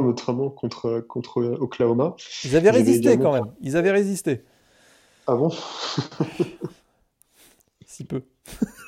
[0.00, 2.16] notamment contre, contre Oklahoma.
[2.44, 3.52] Ils avaient Ils avaient résisté également- quand même.
[3.60, 4.42] Ils avaient résisté.
[5.26, 5.50] Ah bon?
[7.86, 8.22] Si peu.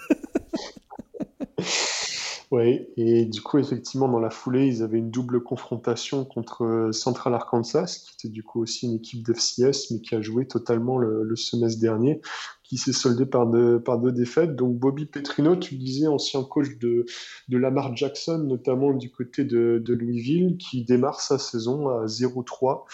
[2.52, 6.92] Ouais, et du coup, effectivement, dans la foulée, ils avaient une double confrontation contre euh,
[6.92, 10.96] Central Arkansas, qui était du coup aussi une équipe d'FCS, mais qui a joué totalement
[10.96, 12.20] le, le semestre dernier,
[12.62, 14.54] qui s'est soldé par deux, par deux défaites.
[14.54, 17.04] Donc, Bobby Petrino, tu le disais, ancien coach de,
[17.48, 22.84] de Lamar Jackson, notamment du côté de, de Louisville, qui démarre sa saison à 0-3,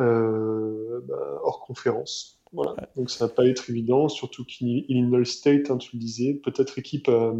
[0.00, 2.38] euh, bah, hors conférence.
[2.52, 2.74] Voilà.
[2.96, 7.08] Donc, ça va pas être évident, surtout qu'Illinois State, hein, tu le disais, peut-être équipe
[7.08, 7.32] euh,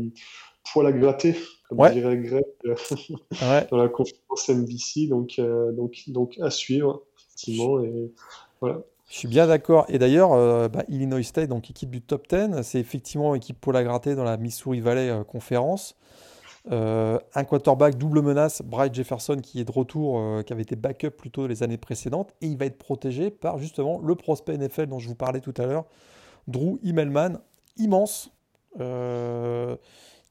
[0.73, 1.37] poil à gratter,
[1.69, 1.93] comme Ouais.
[1.93, 2.75] dirait Greg euh,
[3.43, 3.67] Ouais.
[3.71, 5.07] dans la conférence NBC.
[5.09, 7.83] Donc, euh, donc, donc à suivre, effectivement.
[7.83, 8.13] Et
[8.61, 8.81] voilà.
[9.09, 9.87] Je suis bien d'accord.
[9.89, 13.73] Et d'ailleurs, euh, bah, Illinois State, donc équipe du top 10, c'est effectivement équipe pour
[13.73, 15.97] la gratter dans la Missouri Valley euh, Conference.
[16.71, 21.11] Euh, un quarterback double menace, Bryce Jefferson, qui est de retour, qui avait été backup
[21.11, 24.99] plutôt les années précédentes, et il va être protégé par justement le prospect NFL dont
[24.99, 25.87] je vous parlais tout à l'heure,
[26.49, 27.41] Drew Immelman,
[27.79, 28.31] immense.
[28.79, 29.77] Euh,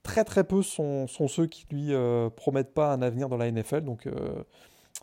[0.09, 3.81] très très peu sont, ceux qui lui euh, promettent pas un avenir dans la NFL,
[3.81, 4.43] donc euh,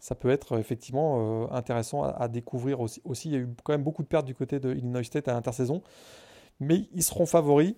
[0.00, 3.00] ça peut être euh, effectivement intéressant à, découvrir aussi.
[3.04, 3.28] aussi.
[3.28, 5.32] Il y a eu quand même beaucoup de pertes du côté de Illinois State à
[5.32, 5.80] l'intersaison,
[6.59, 7.74] mais ils seront favoris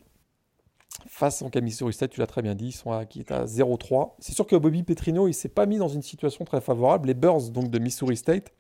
[1.07, 4.15] face à Missouri State, tu l'as très bien dit, ils sont qui est à 0-3.
[4.21, 7.09] C'est sûr que Bobby Petrino, il s'est pas mis dans une situation très favorable.
[7.09, 8.53] Les Bears donc de Missouri State,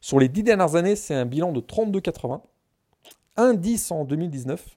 [0.00, 2.40] sur les dix dernières années, c'est un bilan de 32-80,
[3.36, 4.76] 1-10 en 2019,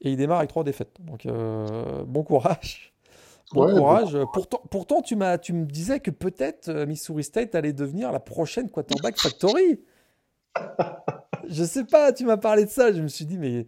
[0.00, 0.96] et il démarre avec trois défaites.
[1.00, 2.92] Donc euh, bon courage.
[3.52, 4.16] Bon Ouais, courage.
[4.32, 8.20] Pourtant, pourtant tu, m'as, tu me disais que peut-être euh, Missouri State allait devenir la
[8.20, 9.80] prochaine quarterback factory.
[11.48, 12.92] Je sais pas, tu m'as parlé de ça.
[12.92, 13.66] Je me suis dit, mais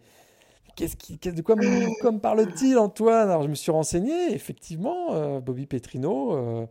[0.74, 3.30] qu'est-ce qui, qu'est- de quoi me, parle-t-il, Antoine?
[3.30, 4.32] Alors je me suis renseigné.
[4.34, 6.66] Effectivement, euh, Bobby Petrino, euh,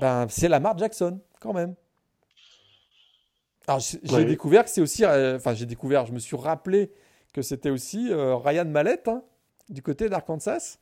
[0.00, 1.74] ben, c'est Lamar Jackson, quand même.
[3.66, 4.24] Alors j'ai Ouais.
[4.24, 5.04] découvert que c'est aussi.
[5.06, 6.90] Enfin, j'ai découvert, je me suis rappelé
[7.34, 9.22] que c'était aussi euh, Ryan Mallett, hein,
[9.68, 10.78] du côté d'Arkansas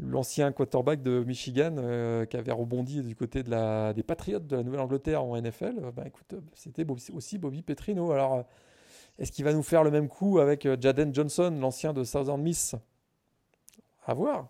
[0.00, 4.54] l'ancien quarterback de Michigan euh, qui avait rebondi du côté de la, des Patriots de
[4.54, 8.12] la Nouvelle-Angleterre en NFL, euh, bah, écoute, c'était aussi Bobby Petrino.
[8.12, 8.44] Alors,
[9.18, 12.76] est-ce qu'il va nous faire le même coup avec Jaden Johnson, l'ancien de Southern Miss?
[14.06, 14.48] À voir.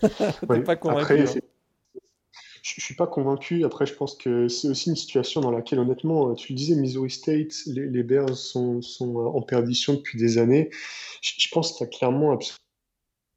[0.00, 1.20] T'es pas convaincu.
[1.22, 1.40] Après, hein.
[2.66, 3.64] Je je suis pas convaincu.
[3.64, 6.74] Après, je pense que c'est aussi une situation dans laquelle, honnêtement, euh, tu le disais,
[6.74, 10.70] Missouri State, les, les Bears sont, euh, en perdition depuis des années.
[11.22, 12.36] Je, pense qu'il y a clairement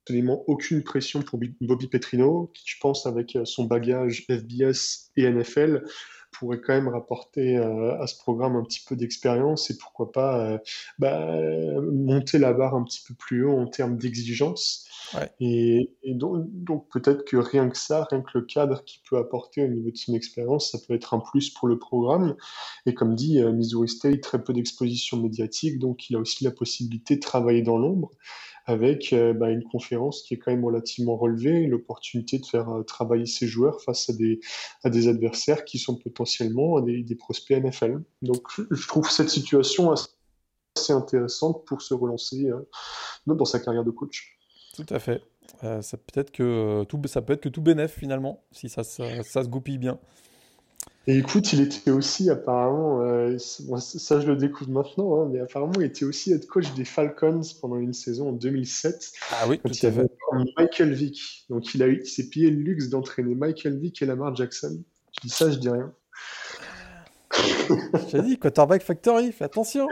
[0.08, 5.84] absolument aucune pression pour Bobby Petrino, qui, je pense, avec son bagage FBS et NFL,
[6.32, 10.60] pourrait quand même rapporter à ce programme un petit peu d'expérience et pourquoi pas
[11.00, 11.42] bah,
[11.82, 14.89] monter la barre un petit peu plus haut en termes d'exigence.
[15.40, 19.68] Et, donc, peut-être que rien que ça, rien que le cadre qu'il peut apporter au
[19.68, 22.36] niveau de son expérience, ça peut être un plus pour le programme.
[22.86, 26.52] Et comme dit, euh, Missouri State, très peu d'exposition médiatique, donc il a aussi la
[26.52, 28.12] possibilité de travailler dans l'ombre
[28.66, 32.84] avec euh, bah, une conférence qui est quand même relativement relevée, l'opportunité de faire euh,
[32.84, 38.04] travailler ses joueurs face à des, adversaires qui sont potentiellement des, des prospects NFL.
[38.22, 42.50] Donc je trouve cette situation assez intéressante pour se relancer
[43.26, 44.39] dans sa carrière de coach.
[44.86, 45.22] Tout à fait.
[45.64, 48.70] Euh, ça, peut être que, euh, tout, ça peut être que tout bénef finalement, si
[48.70, 50.00] ça, ça, se goupille bien.
[51.08, 55.74] Et écoute, il était aussi apparemment, euh, ça je le découvre maintenant, hein, mais apparemment
[55.78, 59.12] il était aussi head coach des Falcons pendant une saison en 2007.
[59.32, 60.12] Ah oui, tout à fait.
[60.58, 61.46] Michael Vick.
[61.50, 64.84] Donc il, a eu, il s'est payé le luxe d'entraîner Michael Vick et Lamar Jackson.
[65.16, 65.92] Je dis ça, je dis rien.
[68.10, 69.88] J'ai dit, quarterback factory, fais attention.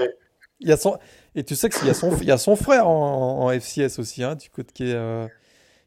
[0.59, 0.97] Il y a son...
[1.38, 2.17] Et tu sais qu'il y, a son...
[2.17, 5.27] y a son frère en, FCS aussi, hein, du côté, qui, est, euh,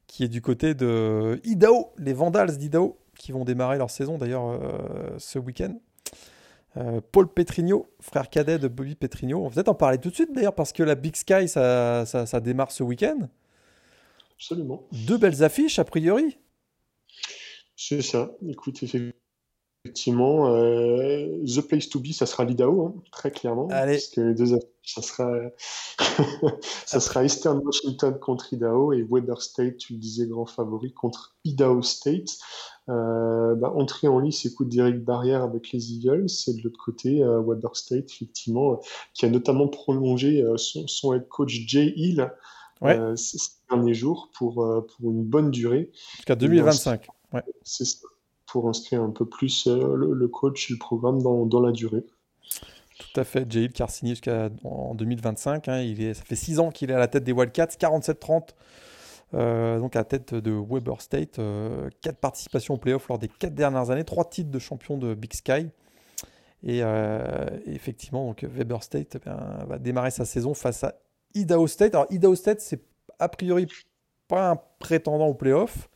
[0.06, 4.48] qui est du côté de Idaho, les Vandals d'Idaho, qui vont démarrer leur saison d'ailleurs
[4.48, 5.76] euh, ce week-end.
[6.76, 9.40] Euh, Paul Petrigno, frère cadet de Bobby Petrigno.
[9.40, 12.06] On va peut-être en parler tout de suite d'ailleurs parce que la Big Sky, ça,
[12.06, 13.28] ça, ça démarre ce week-end.
[14.36, 14.86] Absolument.
[14.92, 16.38] Deux belles affiches a priori.
[17.74, 18.30] C'est ça.
[18.48, 19.14] Écoute, effectivement
[19.84, 23.66] Effectivement, euh, The Place to Be, ça sera l'Idaho, hein, très clairement.
[23.70, 23.94] Allez.
[23.94, 25.32] Parce que les deux, ça sera,
[26.84, 31.34] ça sera Eastern Washington contre Idaho et Weber State, tu le disais, grand favori contre
[31.44, 32.28] Idaho State.
[32.90, 37.22] Euh, bah, entrée en lice, écoute d'Eric Barrière avec les Eagles, et de l'autre côté,
[37.22, 38.80] euh, Weber State, effectivement,
[39.14, 42.30] qui a notamment prolongé son, son, head coach Jay Hill
[43.16, 43.38] ces
[43.70, 45.90] derniers jours pour, pour une bonne durée.
[46.16, 47.06] Jusqu'à 2025.
[47.32, 47.42] Ouais.
[47.62, 48.06] C'est ça
[48.50, 52.04] pour inscrire un peu plus euh, le, coach et le programme dans, la durée.
[52.98, 55.68] Tout à fait, Jail signé jusqu'en 2025.
[55.68, 58.50] Hein, il est, ça fait 6 ans qu'il est à la tête des Wildcats, 47-30.
[59.32, 63.28] Euh, donc à la tête de Weber State, euh, 4 participations aux playoffs lors des
[63.28, 65.68] 4 dernières années, 3 titres de champion de Big Sky.
[66.62, 69.28] Et, euh, effectivement, donc Weber State eh
[69.68, 70.94] va démarrer sa saison face à
[71.34, 71.94] Idaho State.
[71.94, 72.82] Alors Idaho State, c'est
[73.18, 73.66] a priori
[74.28, 75.88] pas un prétendant aux playoffs.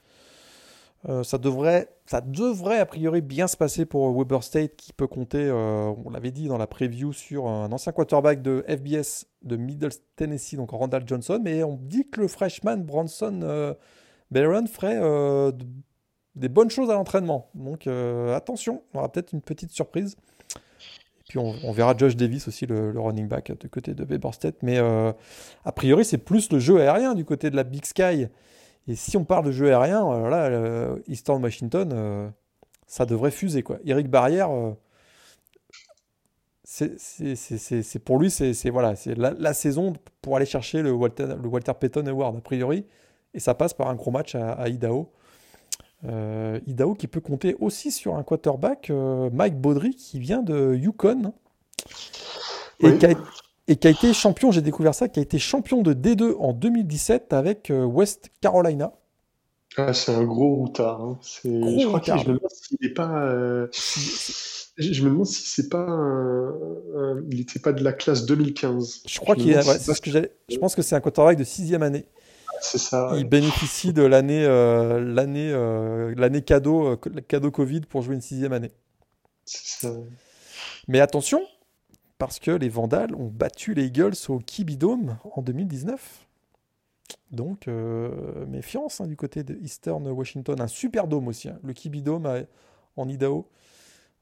[1.09, 5.07] Euh, ça, devrait, ça devrait a priori bien se passer pour Weber State qui peut
[5.07, 9.57] compter, euh, on l'avait dit dans la preview, sur un ancien quarterback de FBS de
[9.57, 11.41] Middle Tennessee, donc Randall Johnson.
[11.43, 13.75] Mais on dit que le freshman Bronson euh,
[14.31, 14.99] Barron ferait
[16.35, 17.51] des bonnes choses à l'entraînement.
[17.55, 20.17] Donc attention, on aura peut-être une petite surprise.
[20.57, 24.57] Et puis on, verra Josh Davis aussi, le, running back du côté de Weber State.
[24.63, 28.29] Mais a priori, c'est plus le jeu aérien du côté de la Big Sky.
[28.87, 32.29] Et si on parle de jeu aérien, alors là, Eastern Washington, euh,
[32.87, 33.63] ça devrait fuser.
[33.63, 33.79] Quoi.
[33.85, 34.73] Eric Barrière, euh,
[36.65, 41.73] c'est pour lui, c'est voilà, la, la saison pour aller chercher le Walter, le Walter
[41.79, 42.85] Payton Award, a priori.
[43.33, 45.11] Et ça passe par un gros match à, Idaho.
[46.05, 48.91] Euh, Idaho qui peut compter aussi sur un quarterback,
[49.33, 51.33] Mike Baudry, qui vient de Yukon.
[52.81, 53.15] Et qui a,
[53.67, 56.53] et qui a été champion, j'ai découvert ça, qui a été champion de D2 en
[56.53, 58.93] 2017 avec euh, West Carolina.
[59.77, 61.01] Ah, c'est un gros routard.
[61.01, 61.19] Hein.
[61.45, 63.25] je crois que je me demande s'il n'est pas.
[63.25, 63.67] Euh,
[64.77, 65.87] je me demande si c'est pas.
[67.31, 69.03] Il n'était pas de la classe 2015.
[69.07, 69.63] Je crois qu'il est.
[69.63, 70.11] ce que
[70.49, 72.05] je pense que c'est un quarterback de sixième année.
[72.61, 73.13] C'est ça.
[73.17, 75.53] Il bénéficie de l'année euh, l'année
[76.17, 76.97] l'année cadeau
[77.27, 78.71] cadeau Covid pour jouer une sixième année.
[79.45, 79.93] C'est ça.
[80.87, 81.43] Mais attention,
[82.27, 86.27] parce que les Vandals ont battu les Eagles au Kibidome en 2019.
[87.31, 90.61] Donc, euh, méfiance hein, du côté de Eastern Washington.
[90.61, 91.59] Un super dôme aussi, hein.
[91.63, 92.47] le Kibidome
[92.97, 93.49] en Idaho.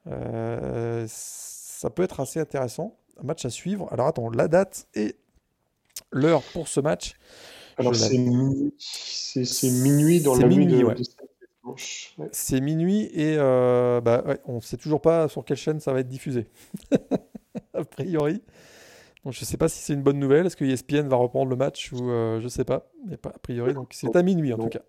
[0.07, 2.97] Euh, ça peut être assez intéressant.
[3.21, 3.87] Un match à suivre.
[3.91, 5.15] Alors, attends, la date et
[6.11, 7.13] l'heure pour ce match.
[7.77, 8.73] Alors, c'est minuit
[10.21, 10.85] dans la nuit de,
[12.31, 16.01] C'est minuit et euh, bah, on ne sait toujours pas sur quelle chaîne ça va
[16.01, 16.47] être diffusé.
[17.73, 18.41] a priori.
[19.23, 20.45] Donc, je ne sais pas si c'est une bonne nouvelle.
[20.45, 22.89] Est-ce que ESPN va reprendre le match ou euh, je ne sais pas.
[23.07, 23.73] Mais pas a priori.
[23.73, 24.81] Donc c'est à minuit en tout cas.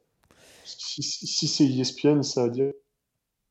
[0.65, 1.03] Si,
[1.47, 2.73] c'est ESPN, ça veut dire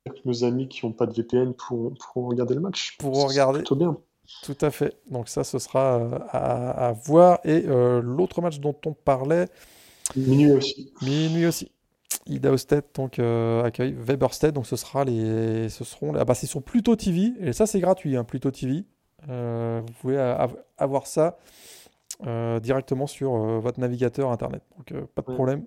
[0.05, 2.97] que nos amis qui n'ont pas de VPN pourront, regarder le match.
[2.97, 3.59] Pourront regarder.
[3.59, 3.97] Plutôt bien.
[4.41, 4.97] Tout à fait.
[5.09, 7.39] Donc ça, ce sera euh, à, voir.
[7.45, 9.47] Et euh, l'autre match dont on parlait.
[10.17, 10.91] Minuit aussi.
[11.01, 11.71] Minuit aussi.
[12.25, 16.45] Idaho State donc accueille Weber State donc ce sera les ce seront ah bah c'est
[16.45, 18.85] sur Pluto TV et ça c'est gratuit hein, Pluto TV
[19.29, 20.17] euh, vous pouvez
[20.77, 21.37] avoir ça
[22.61, 24.63] directement sur votre navigateur internet.
[24.77, 25.65] Donc pas de problème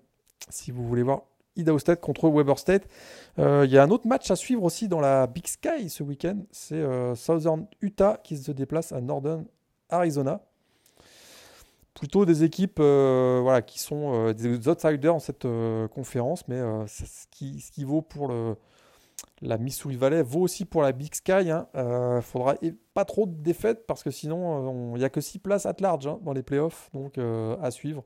[0.49, 1.23] si vous voulez voir
[1.57, 2.89] Idaho State contre Weber State.
[3.37, 6.39] Il y a un autre match à suivre aussi dans la Big Sky ce week-end.
[6.53, 6.83] C'est
[7.15, 9.45] Southern Utah qui se déplace à Northern
[9.91, 10.41] Arizona
[11.97, 16.61] plutôt des équipes euh, voilà, qui sont euh, des outsiders en cette euh, conférence, mais
[16.87, 18.57] ce, qui, ce qui vaut pour le,
[19.43, 21.33] la Missouri Valley vaut aussi pour la Big Sky.
[21.43, 21.69] Il hein.
[21.75, 22.55] ne faudra
[22.95, 26.07] pas trop de défaites parce que sinon, il n'y a que 6 places at large
[26.07, 28.05] hein, dans les playoffs, donc à suivre.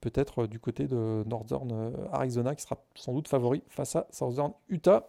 [0.00, 5.08] Peut-être du côté de Northern Arizona qui sera sans doute favori face à Southern Utah.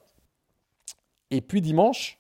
[1.30, 2.20] Et puis dimanche,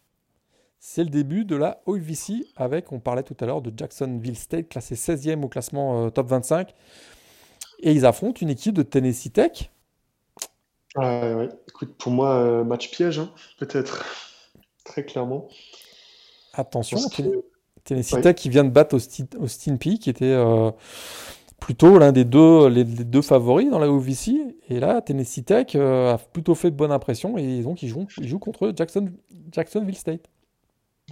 [0.79, 4.69] c'est le début de la OVC avec, on parlait tout à l'heure de Jacksonville State,
[4.69, 6.73] classé 16e au classement euh, top 25.
[7.79, 9.71] Et ils affrontent une équipe de Tennessee Tech.
[11.35, 11.49] ouais.
[11.77, 14.03] Écoute, pour moi, euh, match piège, hein, peut-être.
[14.83, 15.47] Très clairement.
[16.53, 16.97] Attention,
[17.83, 20.71] Tennessee Tech qui vient de battre Austin, Peay, qui était euh,
[21.59, 24.31] plutôt l'un des deux, les, deux favoris dans la OVC.
[24.69, 28.27] Et là, Tennessee Tech a plutôt fait de bonne impression et donc ils jouent, ils
[28.27, 29.11] jouent contre Jackson,
[29.51, 30.25] Jacksonville State.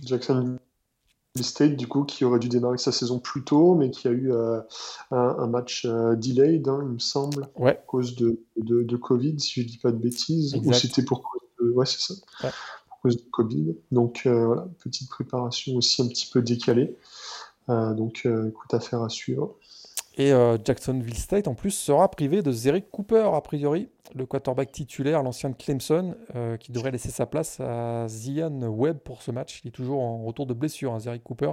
[0.03, 0.57] Jackson
[1.43, 4.31] State, du coup, qui aurait dû démarrer sa saison plus tôt, mais qui a eu
[4.31, 4.61] euh,
[5.11, 9.67] un, match euh, delayed, hein, il me semble, à cause de, de, Covid, si je
[9.67, 10.55] dis pas de bêtises.
[10.55, 11.71] Ou c'était pour cause de...
[11.71, 12.13] Ouais, c'est ça.
[12.87, 13.75] Pour cause de Covid.
[13.91, 16.95] Donc, euh, voilà, petite préparation aussi un petit peu décalée.
[17.67, 19.55] donc, écoute, affaire à suivre.
[20.17, 20.31] Et
[20.63, 25.49] Jacksonville State, en plus, sera privé de Zerick Cooper, a priori, le quarterback titulaire, l'ancien
[25.49, 29.61] de Clemson, euh, qui devrait laisser sa place à Zion Webb pour ce match.
[29.63, 31.51] Il est toujours en retour de blessure, hein, Zerick Cooper.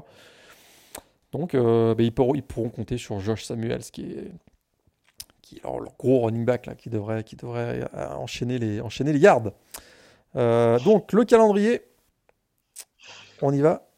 [1.33, 4.31] Donc, euh, ben, ils, pourront, compter sur Josh Samuels, qui est,
[5.65, 7.25] leur, gros running back, qui devrait,
[7.95, 9.53] euh, enchaîner, les, yards.
[10.85, 11.83] donc, le calendrier,
[13.41, 13.89] on y va.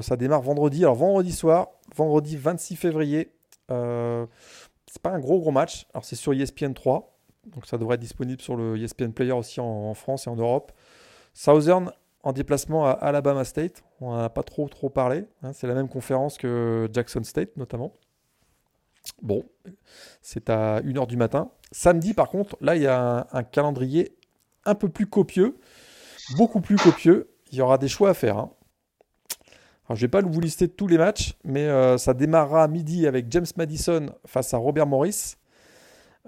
[0.00, 0.84] Ça démarre vendredi.
[0.84, 3.30] Alors, vendredi soir, vendredi 26 février.
[3.68, 5.86] C'est pas un gros, gros match.
[5.92, 7.16] Alors, c'est sur ESPN 3.
[7.46, 10.72] Donc ça devrait être disponible sur le ESPN Player aussi en, France et en Europe.
[11.32, 11.92] Southern
[12.22, 13.84] en déplacement à Alabama State.
[14.00, 15.26] On n'en a pas trop trop parlé.
[15.42, 15.52] Hein.
[15.52, 17.92] c'est la même conférence que Jackson State notamment.
[19.22, 19.44] Bon,
[20.20, 21.50] c'est à 1h du matin.
[21.70, 24.16] Samedi par contre, là il y a un, calendrier
[24.64, 25.56] un peu plus copieux,
[26.36, 27.30] beaucoup plus copieux.
[27.52, 28.38] Il y aura des choix à faire.
[28.38, 28.50] Hein.
[29.90, 33.06] Je ne vais pas vous lister tous les matchs, mais euh, ça démarrera à midi
[33.06, 35.36] avec James Madison face à Robert Morris.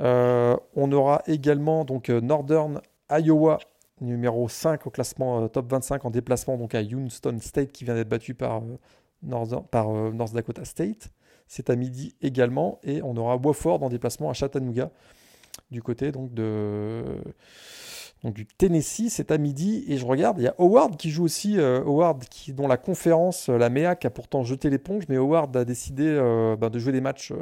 [0.00, 2.80] Euh, on aura également donc euh, Northern
[3.10, 3.58] Iowa
[4.00, 8.08] numéro 5 au classement top 25 en déplacement donc à Houston State qui vient d'être
[8.08, 8.62] battu par,
[9.72, 11.10] par North Dakota State.
[11.48, 14.92] C'est à midi également et on aura Wofford en déplacement à Chattanooga
[15.72, 17.02] du côté donc de
[18.24, 21.24] donc du Tennessee, c'est à midi et je regarde, il y a Howard qui joue
[21.24, 25.64] aussi, Howard qui dont la conférence, la MEAC a pourtant jeté l'éponge, mais Howard a
[25.64, 26.16] décidé
[26.58, 27.32] ben, de jouer des matchs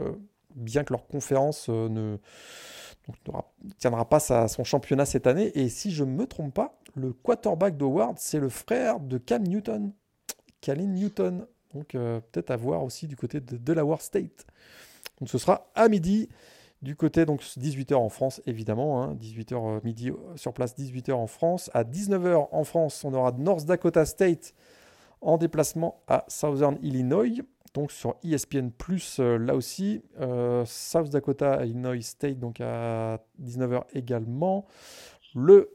[0.57, 2.17] bien que leur conférence euh, ne,
[3.79, 5.53] tiendra pas son championnat cette année.
[5.55, 9.43] Et si je ne me trompe pas, le quarterback d'Howard, c'est le frère de Cam
[9.43, 9.93] Newton,
[10.61, 11.47] Calin Newton.
[11.75, 14.47] Donc euh, peut-être à voir aussi du côté de Delaware State.
[15.21, 16.29] Donc ce sera à midi.
[16.83, 21.27] Du côté, donc 18h en France, évidemment, 18h hein, euh, midi sur place, 18h en
[21.27, 21.71] France.
[21.75, 24.55] À 19h en France, on aura North Dakota State
[25.21, 27.43] en déplacement à Southern Illinois
[27.77, 28.71] donc sur ESPN
[29.19, 30.03] euh, là aussi.
[30.19, 34.67] Euh, South Dakota, Illinois State, donc à 19h également.
[35.35, 35.71] Le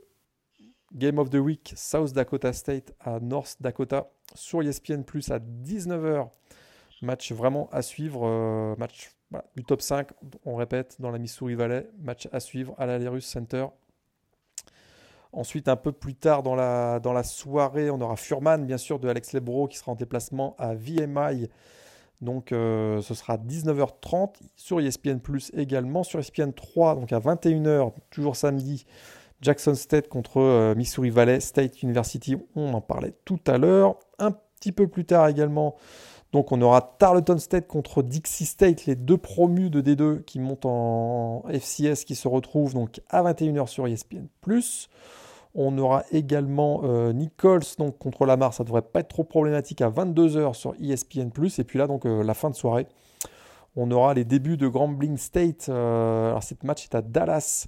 [0.94, 6.30] Game of the Week, South Dakota State à North Dakota sur ESPN à 19h.
[7.04, 8.26] Match vraiment à suivre.
[8.26, 9.12] Euh, match
[9.56, 10.10] du top 5,
[10.46, 11.88] on répète, dans la Missouri Valley.
[12.02, 13.68] Match à suivre à l'Alerus Center.
[15.34, 19.00] Ensuite, un peu plus tard dans la, dans la soirée, on aura Furman, bien sûr,
[19.00, 21.48] de Alex Lebro qui sera en déplacement à VMI
[22.22, 26.04] donc euh, ce sera 19h30 sur ESPN Plus également.
[26.04, 28.86] Sur ESPN 3, donc à 21h, toujours samedi,
[29.42, 32.38] Jackson State contre euh, Missouri Valley State University.
[32.56, 33.98] On en parlait tout à l'heure.
[34.20, 35.76] Un petit peu plus tard également,
[36.32, 40.66] donc on aura Tarleton State contre Dixie State, les deux promus de D2 qui montent
[40.66, 44.28] en FCS qui se retrouvent donc à 21h sur ESPN.
[45.54, 49.90] On aura également euh, Nichols donc, contre Lamar, ça devrait pas être trop problématique à
[49.90, 51.30] 22h sur ESPN+.
[51.58, 52.88] Et puis là, donc euh, la fin de soirée,
[53.76, 55.68] on aura les débuts de Grambling State.
[55.68, 57.68] Euh, alors cette match est à Dallas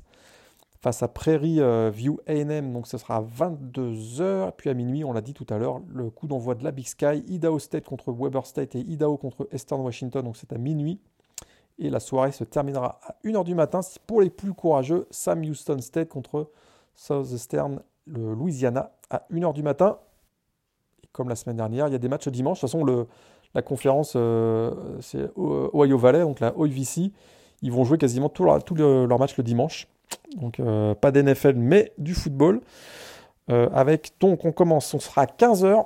[0.84, 1.62] face à Prairie
[1.92, 4.52] View A&M, donc ce sera à 22h.
[4.58, 6.86] Puis à minuit, on l'a dit tout à l'heure, le coup d'envoi de la Big
[6.86, 11.00] Sky, Idaho State contre Weber State et Idaho contre Eastern Washington, donc c'est à minuit.
[11.80, 13.80] Et la soirée se terminera à 1h du matin.
[14.06, 16.52] Pour les plus courageux, Sam Houston State contre
[16.96, 19.98] Southeastern, le Louisiana, à 1h du matin.
[21.02, 22.58] Et comme la semaine dernière, il y a des matchs dimanche.
[22.58, 23.08] De toute façon,
[23.56, 24.18] la conférence,
[25.00, 27.14] c'est Ohio Valley, donc la OIVC.
[27.62, 28.60] Ils vont jouer quasiment tous leurs
[29.08, 29.88] leur matchs le dimanche.
[30.36, 30.60] Donc
[31.02, 32.62] pas d'NFL, mais du football.
[33.48, 35.86] avec donc on commence, on sera à 15h.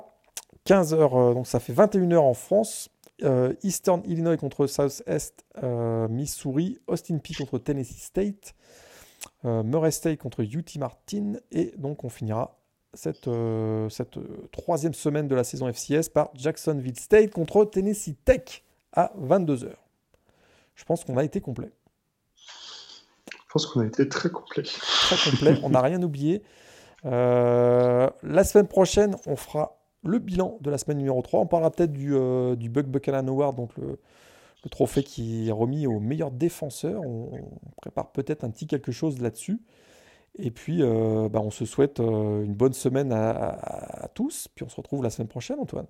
[0.66, 2.90] 15h, donc ça fait 21h en France.
[3.62, 5.44] Eastern Illinois contre South-Est
[6.08, 6.78] Missouri.
[6.86, 8.54] Austin Peay contre Tennessee State.
[9.44, 11.34] Murray State contre UT Martin.
[11.50, 12.58] Et donc on finira
[12.94, 13.28] cette,
[13.90, 14.18] cette
[14.50, 18.62] troisième semaine de la saison FCS par Jacksonville State contre Tennessee Tech
[18.92, 19.72] à 22h.
[20.74, 21.72] Je pense qu'on a été complet.
[23.48, 24.62] Je pense qu'on a été très complet.
[24.62, 26.42] Très complet, on n'a rien oublié.
[27.06, 31.40] Euh, la semaine prochaine, on fera le bilan de la semaine numéro 3.
[31.40, 33.98] On parlera peut-être du, euh, du Buck Buchanan Award, donc le,
[34.70, 37.00] trophée qui est remis au meilleur défenseur.
[37.00, 37.30] On,
[37.78, 39.62] prépare peut-être un petit quelque chose là-dessus.
[40.38, 44.48] Et puis, euh, bah, on se souhaite une bonne semaine à tous.
[44.54, 45.86] Puis on se retrouve la semaine prochaine, Antoine.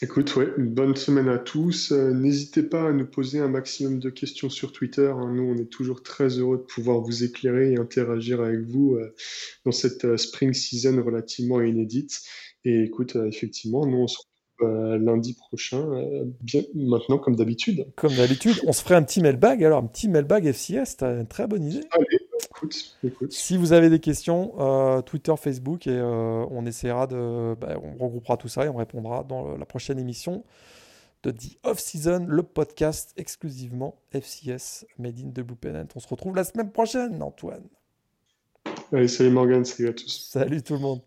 [0.00, 1.90] Écoute, ouais, bonne semaine à tous.
[1.90, 5.08] Euh, n'hésitez pas à nous poser un maximum de questions sur Twitter.
[5.12, 5.32] Hein.
[5.34, 9.12] Nous, on est toujours très heureux de pouvoir vous éclairer et interagir avec vous euh,
[9.64, 12.20] dans cette euh, spring season relativement inédite.
[12.64, 15.86] Et écoute, effectivement, nous, on se retrouve lundi prochain,
[16.40, 17.86] bien maintenant comme d'habitude.
[17.96, 19.62] Comme d'habitude, on se ferait un petit mailbag.
[19.64, 21.82] Alors, un petit mailbag FCS, t'as une très bonne idée.
[21.90, 22.18] Allez,
[23.04, 27.54] écoute, Si vous avez des questions, euh, Twitter, Facebook, et euh, on essaiera de.
[27.60, 30.44] Bah, on regroupera tout ça et on répondra dans la prochaine émission
[31.22, 35.88] de The Off Season, le podcast exclusivement FCS Made in the Blue Pennant.
[35.96, 37.66] On se retrouve la semaine prochaine, Antoine.
[38.92, 40.28] Allez, salut Morgan, salut à tous.
[40.30, 41.00] Salut tout le monde.